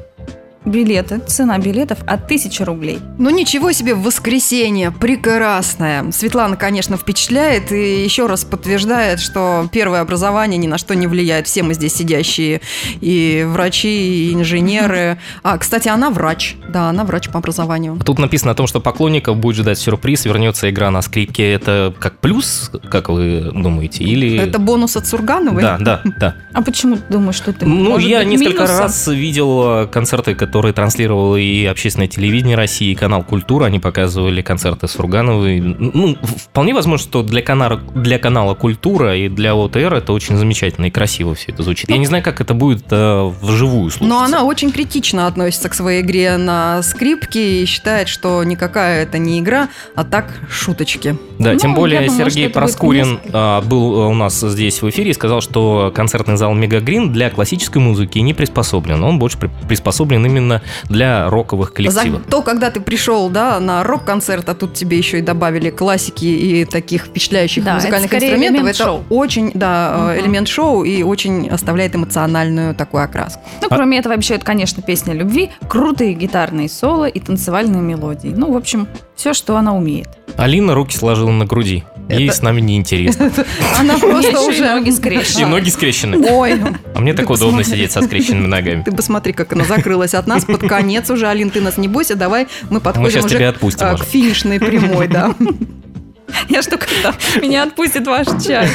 Билеты, 0.65 1.19
цена 1.25 1.57
билетов 1.57 1.99
от 2.05 2.25
1000 2.25 2.65
рублей. 2.65 2.99
Ну 3.17 3.29
ничего 3.29 3.71
себе, 3.71 3.95
воскресенье, 3.95 4.91
прекрасное. 4.91 6.11
Светлана, 6.11 6.57
конечно, 6.57 6.97
впечатляет 6.97 7.71
и 7.71 8.03
еще 8.03 8.27
раз 8.27 8.43
подтверждает, 8.43 9.21
что 9.21 9.67
первое 9.71 10.01
образование 10.01 10.57
ни 10.57 10.67
на 10.67 10.77
что 10.77 10.95
не 10.95 11.07
влияет. 11.07 11.47
Все 11.47 11.63
мы 11.63 11.73
здесь 11.73 11.95
сидящие 11.95 12.59
и 12.99 13.45
врачи, 13.47 14.29
и 14.29 14.33
инженеры. 14.33 15.17
А, 15.41 15.57
кстати, 15.57 15.87
она 15.87 16.09
врач. 16.09 16.55
Да, 16.67 16.89
она 16.89 17.03
врач 17.05 17.29
по 17.29 17.39
образованию. 17.39 17.97
Тут 18.05 18.19
написано 18.19 18.51
о 18.51 18.55
том, 18.55 18.67
что 18.67 18.81
поклонников 18.81 19.37
будет 19.37 19.55
ждать 19.57 19.79
сюрприз, 19.79 20.25
вернется 20.25 20.69
игра 20.69 20.91
на 20.91 21.01
скрипке. 21.01 21.51
Это 21.53 21.93
как 21.97 22.19
плюс, 22.19 22.69
как 22.89 23.09
вы 23.09 23.51
думаете? 23.53 24.03
Или... 24.03 24.37
Это 24.37 24.59
бонус 24.59 24.97
от 24.97 25.07
Сургановой? 25.07 25.61
Да, 25.61 25.77
да, 25.79 26.01
да. 26.17 26.35
А 26.53 26.61
почему 26.61 26.97
ты 26.97 27.03
думаешь, 27.09 27.35
что 27.35 27.51
это 27.51 27.65
Ну, 27.65 27.91
может 27.91 28.09
я 28.09 28.19
быть 28.19 28.27
несколько 28.29 28.63
минусом? 28.63 28.79
раз 28.79 29.07
видел 29.07 29.87
концерты, 29.87 30.35
которые 30.35 30.48
транслировало 30.49 31.35
и 31.35 31.65
общественное 31.65 32.07
телевидение 32.07 32.55
России, 32.55 32.91
и 32.91 32.95
канал 32.95 33.23
«Культура». 33.23 33.65
Они 33.65 33.79
показывали 33.79 34.41
концерты 34.41 34.87
Сургановой. 34.87 35.59
Ну, 35.59 36.17
вполне 36.51 36.73
возможно, 36.73 37.05
что 37.07 37.23
для 37.23 37.41
канала, 37.41 37.79
для 37.95 38.19
канала 38.19 38.53
«Культура» 38.55 39.15
и 39.15 39.29
для 39.29 39.55
ОТР 39.55 39.93
это 39.93 40.13
очень 40.13 40.35
замечательно 40.37 40.85
и 40.85 40.91
красиво 40.91 41.35
все 41.35 41.51
это 41.51 41.63
звучит. 41.63 41.89
Я 41.89 41.97
не 41.97 42.05
знаю, 42.05 42.23
как 42.23 42.41
это 42.41 42.53
будет 42.53 42.85
э, 42.91 43.31
вживую 43.41 43.89
слушаться. 43.89 44.05
Но 44.05 44.21
она 44.21 44.43
очень 44.43 44.71
критично 44.71 45.27
относится 45.27 45.69
к 45.69 45.73
своей 45.73 46.01
игре 46.01 46.37
на 46.37 46.81
скрипке 46.83 47.63
и 47.63 47.65
считает, 47.65 48.07
что 48.07 48.43
никакая 48.43 49.03
это 49.03 49.17
не 49.17 49.39
игра, 49.39 49.69
а 49.95 50.03
так 50.03 50.39
шуточки. 50.49 51.15
Да, 51.39 51.53
Ну, 51.53 51.59
тем 51.59 51.73
более 51.73 52.01
думаю, 52.01 52.17
Сергей 52.29 52.49
Проскурин 52.49 53.19
а, 53.31 53.61
был 53.61 54.07
у 54.09 54.13
нас 54.13 54.39
здесь 54.39 54.81
в 54.81 54.89
эфире 54.89 55.11
и 55.11 55.13
сказал, 55.13 55.41
что 55.41 55.91
концертный 55.95 56.37
зал 56.37 56.53
Мегагрин 56.53 57.11
для 57.11 57.29
классической 57.29 57.79
музыки 57.79 58.19
не 58.19 58.33
приспособлен. 58.33 59.03
Он 59.03 59.19
больше 59.19 59.37
при- 59.37 59.51
приспособлен 59.67 60.25
именно 60.25 60.38
именно 60.39 60.61
для 60.85 61.29
роковых 61.29 61.73
коллективов. 61.73 62.23
То, 62.29 62.41
когда 62.41 62.71
ты 62.71 62.79
пришел, 62.79 63.29
да, 63.29 63.59
на 63.59 63.83
рок-концерт, 63.83 64.49
а 64.49 64.55
тут 64.55 64.73
тебе 64.73 64.97
еще 64.97 65.19
и 65.19 65.21
добавили 65.21 65.69
классики 65.69 66.25
и 66.25 66.65
таких 66.65 67.05
впечатляющих 67.05 67.63
Да, 67.63 67.71
это 67.71 67.75
музыкальных 67.81 68.09
скорее 68.09 68.27
инструментов, 68.35 68.67
это 68.69 68.83
шоу. 68.83 69.03
очень, 69.09 69.51
да, 69.53 69.95
Мгм. 70.15 70.19
элемент 70.25 70.47
шоу 70.47 70.83
и 70.83 71.03
очень 71.03 71.49
оставляет 71.49 71.95
эмоциональную 71.95 72.73
такую 72.75 73.03
окраску. 73.03 73.41
Ну, 73.61 73.67
А- 73.69 73.75
кроме 73.75 73.99
этого, 73.99 74.13
вообще, 74.15 74.35
это, 74.35 74.45
конечно, 74.45 74.81
песня 74.81 75.13
любви, 75.13 75.51
крутые 75.67 76.13
гитарные 76.13 76.69
соло 76.69 77.05
и 77.07 77.19
танцевальные 77.19 77.81
мелодии. 77.81 78.33
Ну, 78.35 78.51
в 78.53 78.57
общем, 78.57 78.87
все, 79.15 79.33
что 79.33 79.57
она 79.57 79.75
умеет. 79.75 80.07
Алина 80.37 80.73
руки 80.73 80.95
сложила 80.95 81.31
на 81.31 81.45
груди. 81.45 81.83
Ей 82.09 82.27
Это- 82.27 82.37
с 82.37 82.41
нами 82.41 82.61
неинтересно. 82.61 83.31
Она 83.79 83.97
просто 83.99 84.39
уже... 84.41 84.63
ноги 84.65 84.89
скрещены. 84.89 85.41
И 85.41 85.45
ноги 85.45 85.69
скрещены. 85.69 86.25
Ой, 86.31 86.59
А 86.95 86.99
мне 87.01 87.13
так 87.13 87.29
удобно 87.29 87.63
сидеть 87.63 87.91
со 87.91 88.01
скрещенными 88.01 88.47
ногами. 88.47 88.81
ты 88.83 88.91
посмотри, 88.91 89.33
как 89.33 89.53
она 89.53 89.63
закрылась 89.65 90.13
от 90.15 90.25
нас 90.29 90.45
под 90.45 90.61
конец 90.67 91.09
уже. 91.09 91.27
Алин, 91.27 91.49
ты 91.49 91.61
нас 91.61 91.77
не 91.77 91.87
бойся, 91.87 92.15
давай 92.15 92.47
мы 92.69 92.79
подходим 92.79 93.11
сейчас 93.11 93.25
уже 93.25 93.35
тебя 93.35 93.49
отпустим 93.49 93.87
а, 93.87 93.93
уже. 93.95 94.03
к 94.03 94.07
финишной 94.07 94.59
прямой, 94.59 95.07
да. 95.07 95.35
Я 96.49 96.61
что, 96.61 96.77
когда 96.77 97.13
меня 97.41 97.63
отпустит 97.63 98.05
ваш 98.05 98.27
чай? 98.45 98.69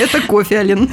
Это 0.00 0.20
кофе, 0.26 0.60
Алин. 0.60 0.88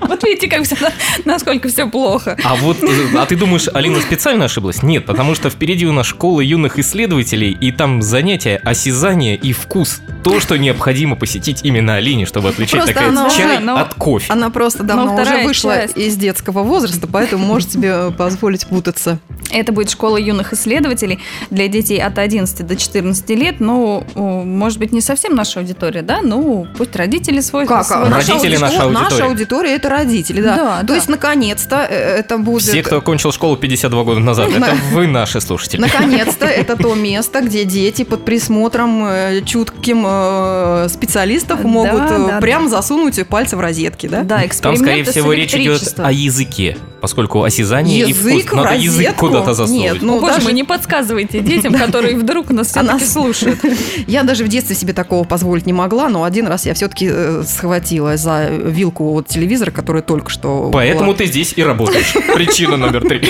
Вот 0.00 0.22
видите, 0.22 0.48
как 0.48 0.64
все, 0.64 0.76
насколько 1.24 1.68
все 1.68 1.88
плохо. 1.88 2.36
А 2.44 2.54
вот, 2.54 2.82
э, 2.82 2.86
а 3.16 3.26
ты 3.26 3.36
думаешь, 3.36 3.68
Алина 3.72 4.00
специально 4.00 4.44
ошиблась? 4.44 4.82
Нет, 4.82 5.06
потому 5.06 5.34
что 5.34 5.50
впереди 5.50 5.86
у 5.86 5.92
нас 5.92 6.06
школа 6.06 6.40
юных 6.40 6.78
исследователей, 6.78 7.56
и 7.58 7.72
там 7.72 8.02
занятия 8.02 8.60
осязание 8.62 9.36
и 9.36 9.52
вкус. 9.52 10.02
То, 10.22 10.40
что 10.40 10.56
необходимо 10.56 11.16
посетить 11.16 11.60
именно 11.64 11.96
Алине, 11.96 12.26
чтобы 12.26 12.48
отличить 12.50 12.72
Просто 12.74 12.94
такая 12.94 13.08
она 13.08 13.28
чай 13.30 13.56
уже, 13.56 13.58
ну, 13.60 13.76
от 13.76 13.94
кофе. 13.94 14.32
Она 14.32 14.50
просто 14.50 14.82
давно 14.82 15.16
Ну, 15.16 15.22
уже 15.22 15.44
вышла 15.44 15.74
часть. 15.74 15.96
из 15.96 16.16
детского 16.16 16.62
возраста, 16.62 17.08
поэтому 17.10 17.44
может 17.44 17.72
себе 17.72 18.10
позволить 18.12 18.66
путаться. 18.66 19.18
Это 19.50 19.72
будет 19.72 19.90
школа 19.90 20.16
юных 20.16 20.52
исследователей 20.52 21.18
для 21.50 21.68
детей 21.68 22.00
от 22.00 22.18
11 22.18 22.66
до 22.66 22.76
14 22.76 23.30
лет. 23.30 23.56
Ну, 23.60 24.04
может 24.14 24.78
быть, 24.78 24.92
не 24.92 25.00
совсем 25.00 25.34
наша 25.34 25.60
аудитория, 25.60 26.02
да? 26.02 26.20
Ну, 26.22 26.66
пусть 26.78 26.94
родители 26.96 27.40
свой... 27.40 27.66
Как? 27.66 27.84
свой- 27.84 28.08
Родители 28.08 28.34
аудитория- 28.54 28.58
наша 28.60 28.82
аудитория. 28.84 29.10
Наша 29.10 29.24
аудитория– 29.26 29.70
это 29.76 29.88
родители, 29.88 30.40
да. 30.40 30.56
Да, 30.56 30.80
То 30.80 30.86
да. 30.86 30.94
есть, 30.94 31.08
наконец-то, 31.08 31.86
э, 31.88 32.18
это 32.20 32.38
будет... 32.38 32.62
Все, 32.62 32.82
кто 32.82 32.98
окончил 32.98 33.32
школу 33.32 33.56
52 33.56 34.04
года 34.04 34.20
назад, 34.20 34.48
На- 34.50 34.66
это 34.68 34.76
вы 34.92 35.06
наши 35.06 35.40
слушатели. 35.40 35.80
Наконец-то 35.80 36.46
это 36.46 36.76
то 36.76 36.94
место, 36.94 37.40
где 37.40 37.64
дети 37.64 38.04
под 38.04 38.24
присмотром 38.24 39.04
э, 39.04 39.42
чутким 39.44 40.06
э, 40.12 40.88
специалистов 40.88 41.62
Да, 41.62 41.68
могут 41.68 42.10
э, 42.10 42.26
да, 42.28 42.40
прям 42.40 42.64
да. 42.64 42.70
засунуть 42.70 43.26
пальцы 43.26 43.56
в 43.56 43.60
розетки, 43.60 44.06
да? 44.06 44.22
Да, 44.22 44.42
Там, 44.60 44.76
скорее 44.76 45.04
всего, 45.04 45.32
с 45.32 45.36
речь 45.36 45.54
идет 45.54 45.94
о 45.98 46.10
языке, 46.12 46.76
поскольку 47.00 47.42
осязание 47.42 48.06
и 48.08 48.12
вкус. 48.12 48.32
Язык 48.32 48.52
Надо 48.52 48.74
язык 48.74 49.14
куда-то 49.16 49.54
засунуть. 49.54 49.82
Нет, 49.82 49.96
ну, 50.02 50.18
О, 50.18 50.20
боже 50.20 50.34
даже- 50.34 50.44
мой, 50.44 50.52
не 50.54 50.64
подсказывайте 50.64 51.40
детям, 51.40 51.74
которые 51.74 52.16
вдруг 52.16 52.50
нас 52.50 52.68
все-таки 52.68 53.04
слушают. 53.04 53.58
Я 54.06 54.22
даже 54.22 54.44
в 54.44 54.48
детстве 54.48 54.76
себе 54.76 54.92
такого 54.92 55.24
позволить 55.24 55.66
не 55.66 55.72
могла, 55.72 56.08
но 56.08 56.24
один 56.24 56.46
раз 56.46 56.66
я 56.66 56.74
все-таки 56.74 57.10
схватила 57.46 58.16
за 58.16 58.48
вилку 58.48 59.12
от 59.14 59.28
телевизора, 59.28 59.70
который 59.70 60.02
только 60.02 60.30
что... 60.30 60.70
Поэтому 60.72 61.14
ты 61.14 61.26
здесь 61.26 61.52
и 61.56 61.62
работаешь. 61.62 62.12
Причина 62.34 62.76
номер 62.76 63.02
три. 63.02 63.22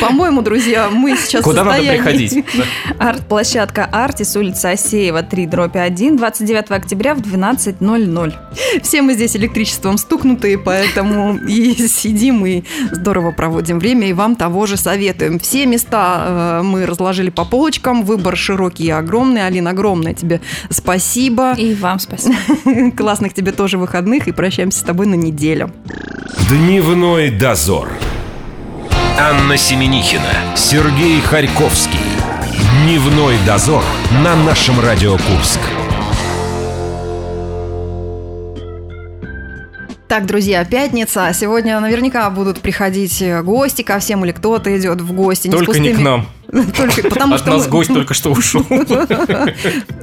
По-моему, 0.00 0.42
друзья, 0.42 0.88
мы 0.90 1.16
сейчас 1.16 1.42
Куда 1.44 1.62
надо 1.64 1.76
состоянии- 1.76 2.02
приходить? 2.02 2.44
Арт-площадка 2.98 3.88
«Артис», 4.12 4.36
улица 4.36 4.70
Осеева, 4.70 5.22
3, 5.22 5.46
дробь 5.46 5.76
1, 5.76 6.18
29 6.18 6.70
октября 6.70 7.14
в 7.14 7.20
12.00. 7.20 8.34
Все 8.82 9.00
мы 9.00 9.14
здесь 9.14 9.34
электричеством 9.36 9.96
стукнутые, 9.96 10.58
поэтому 10.58 11.38
и 11.48 11.74
сидим, 11.88 12.44
и 12.44 12.62
здорово 12.90 13.30
проводим 13.30 13.78
время, 13.78 14.08
и 14.08 14.12
вам 14.12 14.36
того 14.36 14.66
же 14.66 14.76
советуем. 14.76 15.38
Все 15.38 15.64
места 15.64 16.60
э, 16.60 16.62
мы 16.62 16.84
разложили 16.84 17.30
по 17.30 17.46
полочкам, 17.46 18.04
выбор 18.04 18.36
широкий 18.36 18.84
и 18.84 18.90
огромный. 18.90 19.46
Алина, 19.46 19.70
огромное 19.70 20.12
тебе 20.12 20.42
спасибо. 20.68 21.54
И 21.54 21.74
вам 21.74 21.98
спасибо. 21.98 22.36
Классных 22.96 23.32
тебе 23.32 23.52
тоже 23.52 23.78
выходных, 23.78 24.28
и 24.28 24.32
прощаемся 24.32 24.80
с 24.80 24.82
тобой 24.82 25.06
на 25.06 25.14
неделю. 25.14 25.70
Дневной 26.50 27.30
дозор. 27.30 27.88
Анна 29.18 29.56
Семенихина, 29.56 30.54
Сергей 30.54 31.18
Харьковский. 31.22 32.31
Дневной 32.82 33.36
дозор 33.46 33.84
на 34.24 34.34
нашем 34.34 34.80
Радио 34.80 35.12
Курск. 35.12 35.60
Так, 40.08 40.26
друзья, 40.26 40.64
пятница. 40.64 41.30
Сегодня 41.32 41.78
наверняка 41.78 42.28
будут 42.30 42.58
приходить 42.58 43.22
гости 43.44 43.82
ко 43.82 44.00
всем, 44.00 44.24
или 44.24 44.32
кто-то 44.32 44.76
идет 44.76 45.00
в 45.00 45.12
гости. 45.12 45.46
не 45.46 45.52
с 45.52 45.56
Только 45.56 45.78
не 45.78 45.92
к 45.92 46.00
нам. 46.00 46.26
Только 46.76 47.08
потому 47.08 47.34
От 47.34 47.40
что 47.40 47.50
нас 47.52 47.64
мы- 47.64 47.70
гость 47.70 47.94
только 47.94 48.12
что 48.12 48.30
ушел. 48.30 48.66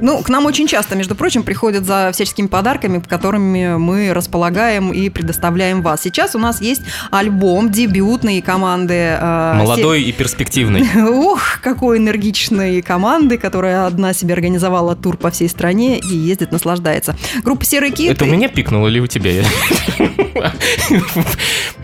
Ну, 0.00 0.22
к 0.22 0.28
нам 0.30 0.46
очень 0.46 0.66
часто, 0.66 0.96
между 0.96 1.14
прочим, 1.14 1.42
приходят 1.44 1.84
за 1.84 2.10
всяческими 2.12 2.46
подарками, 2.48 3.00
которыми 3.06 3.76
мы 3.76 4.12
располагаем 4.12 4.92
и 4.92 5.08
предоставляем 5.10 5.82
вас. 5.82 6.00
Сейчас 6.02 6.34
у 6.34 6.38
нас 6.38 6.60
есть 6.60 6.82
альбом 7.10 7.70
дебютной 7.70 8.40
команды. 8.40 8.94
э, 9.20 9.54
Молодой 9.58 10.02
и 10.02 10.10
перспективный. 10.12 10.82
Ух, 11.08 11.60
какой 11.62 11.98
энергичной 11.98 12.82
команды, 12.82 13.38
которая 13.38 13.86
одна 13.86 14.12
себе 14.12 14.34
организовала 14.34 14.96
тур 14.96 15.16
по 15.16 15.30
всей 15.30 15.48
стране 15.48 15.98
и 15.98 16.16
ездит, 16.16 16.50
наслаждается. 16.50 17.14
Группа 17.44 17.64
«Серый 17.64 17.92
кит». 17.92 18.10
Это 18.10 18.24
у 18.24 18.28
меня 18.28 18.48
пикнуло 18.48 18.88
или 18.88 18.98
у 19.00 19.06
тебя? 19.06 19.30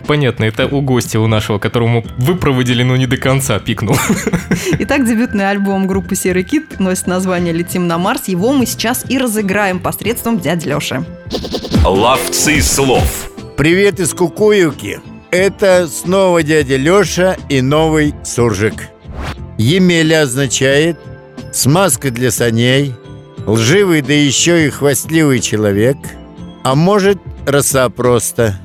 Понятно, 0.07 0.45
это 0.45 0.67
у 0.67 0.81
гостя 0.81 1.19
у 1.19 1.27
нашего, 1.27 1.59
которому 1.59 2.05
вы 2.17 2.35
проводили, 2.35 2.83
но 2.83 2.95
не 2.97 3.05
до 3.07 3.17
конца 3.17 3.59
пикнул. 3.59 3.95
Итак, 4.79 5.05
дебютный 5.05 5.49
альбом 5.49 5.87
группы 5.87 6.15
«Серый 6.15 6.43
кит» 6.43 6.79
носит 6.79 7.07
название 7.07 7.53
«Летим 7.53 7.87
на 7.87 7.97
Марс». 7.97 8.27
Его 8.27 8.53
мы 8.53 8.65
сейчас 8.65 9.05
и 9.09 9.17
разыграем 9.17 9.79
посредством 9.79 10.39
дяди 10.39 10.67
Леши. 10.67 11.05
Ловцы 11.83 12.61
слов. 12.61 13.31
Привет 13.55 13.99
из 13.99 14.13
Кукуевки. 14.13 14.99
Это 15.31 15.87
снова 15.87 16.43
дядя 16.43 16.77
Леша 16.77 17.37
и 17.49 17.61
новый 17.61 18.13
суржик. 18.23 18.89
Емеля 19.57 20.21
означает 20.23 20.97
смазка 21.51 22.11
для 22.11 22.31
саней, 22.31 22.93
лживый 23.45 24.01
да 24.01 24.13
еще 24.13 24.67
и 24.67 24.69
хвастливый 24.69 25.39
человек, 25.39 25.97
а 26.63 26.75
может 26.75 27.17
роса 27.45 27.89
просто. 27.89 28.55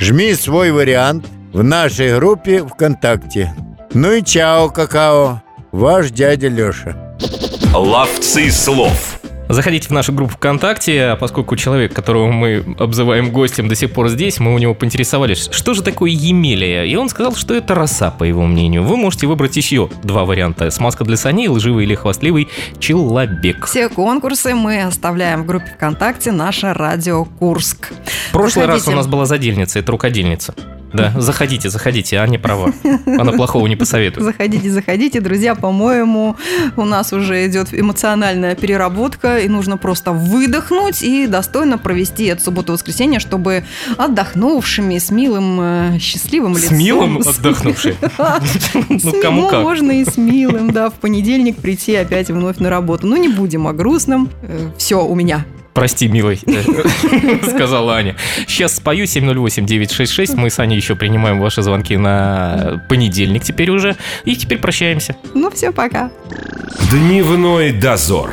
Жми 0.00 0.34
свой 0.34 0.72
вариант 0.72 1.26
в 1.52 1.62
нашей 1.62 2.16
группе 2.16 2.64
ВКонтакте. 2.64 3.54
Ну 3.92 4.12
и 4.12 4.22
чао, 4.22 4.68
какао, 4.68 5.42
ваш 5.72 6.10
дядя 6.12 6.46
Леша. 6.46 6.96
Ловцы 7.74 8.48
слов. 8.52 9.18
Заходите 9.48 9.88
в 9.88 9.90
нашу 9.90 10.12
группу 10.12 10.34
ВКонтакте, 10.34 11.06
а 11.06 11.16
поскольку 11.16 11.56
человек, 11.56 11.92
которого 11.92 12.30
мы 12.30 12.76
обзываем 12.78 13.32
гостем, 13.32 13.68
до 13.68 13.74
сих 13.74 13.90
пор 13.90 14.08
здесь, 14.08 14.38
мы 14.38 14.54
у 14.54 14.58
него 14.58 14.74
поинтересовались, 14.74 15.48
что 15.50 15.74
же 15.74 15.82
такое 15.82 16.12
Емелия, 16.12 16.84
и 16.84 16.94
он 16.94 17.08
сказал, 17.08 17.34
что 17.34 17.52
это 17.54 17.74
роса, 17.74 18.12
по 18.12 18.22
его 18.22 18.46
мнению. 18.46 18.84
Вы 18.84 18.96
можете 18.96 19.26
выбрать 19.26 19.56
еще 19.56 19.90
два 20.04 20.24
варианта. 20.24 20.70
Смазка 20.70 21.02
для 21.02 21.16
саней, 21.16 21.48
лживый 21.48 21.84
или 21.84 21.96
хвастливый 21.96 22.48
человек. 22.78 23.66
Все 23.66 23.88
конкурсы 23.88 24.54
мы 24.54 24.84
оставляем 24.84 25.42
в 25.42 25.46
группе 25.46 25.66
ВКонтакте 25.74 26.30
«Наша 26.30 26.74
Радио 26.74 27.24
Курск». 27.24 27.90
В 28.28 28.32
прошлый 28.32 28.66
раз 28.66 28.82
Заходите. 28.82 28.92
у 28.92 28.96
нас 28.98 29.08
была 29.08 29.24
задельница, 29.26 29.80
это 29.80 29.90
рукодельница. 29.90 30.54
Да, 30.92 31.12
заходите, 31.16 31.70
заходите, 31.70 32.16
Аня 32.16 32.38
права. 32.38 32.72
Она 33.06 33.32
плохого 33.32 33.66
не 33.66 33.76
посоветует. 33.76 34.24
Заходите, 34.24 34.70
заходите, 34.70 35.20
друзья, 35.20 35.54
по-моему, 35.54 36.36
у 36.76 36.84
нас 36.84 37.12
уже 37.12 37.46
идет 37.46 37.68
эмоциональная 37.72 38.54
переработка, 38.54 39.38
и 39.38 39.48
нужно 39.48 39.76
просто 39.76 40.12
выдохнуть 40.12 41.02
и 41.02 41.26
достойно 41.26 41.78
провести 41.78 42.24
эту 42.24 42.42
субботу-воскресенье, 42.44 43.20
чтобы 43.20 43.64
отдохнувшими, 43.98 44.98
с 44.98 45.10
милым, 45.10 45.58
э, 45.60 45.98
счастливым 46.00 46.54
лицом... 46.56 46.76
милым 46.76 47.22
с- 47.22 47.38
отдохнувший. 47.38 47.96
С 48.98 49.04
Ну, 49.04 49.12
кому 49.22 49.36
милым 49.36 49.50
как. 49.50 49.62
можно 49.62 49.92
и 49.92 50.04
с 50.04 50.16
милым, 50.16 50.70
да, 50.72 50.90
в 50.90 50.94
понедельник 50.94 51.56
прийти 51.56 51.94
опять 51.94 52.28
вновь 52.30 52.58
на 52.58 52.68
работу. 52.70 53.06
Ну, 53.06 53.16
не 53.16 53.28
будем 53.28 53.66
о 53.66 53.72
грустном. 53.72 54.28
Все, 54.76 55.04
у 55.04 55.14
меня. 55.14 55.44
Прости, 55.80 56.08
милый, 56.08 56.38
э, 56.46 57.38
сказала 57.48 57.94
Аня. 57.94 58.14
Сейчас 58.46 58.76
спою 58.76 59.04
708-966. 59.04 60.36
Мы 60.36 60.50
с 60.50 60.58
Аней 60.58 60.76
еще 60.76 60.94
принимаем 60.94 61.40
ваши 61.40 61.62
звонки 61.62 61.96
на 61.96 62.84
понедельник 62.90 63.44
теперь 63.44 63.70
уже. 63.70 63.96
И 64.26 64.36
теперь 64.36 64.58
прощаемся. 64.58 65.16
Ну, 65.32 65.50
все, 65.50 65.72
пока. 65.72 66.10
Дневной 66.90 67.72
дозор. 67.72 68.30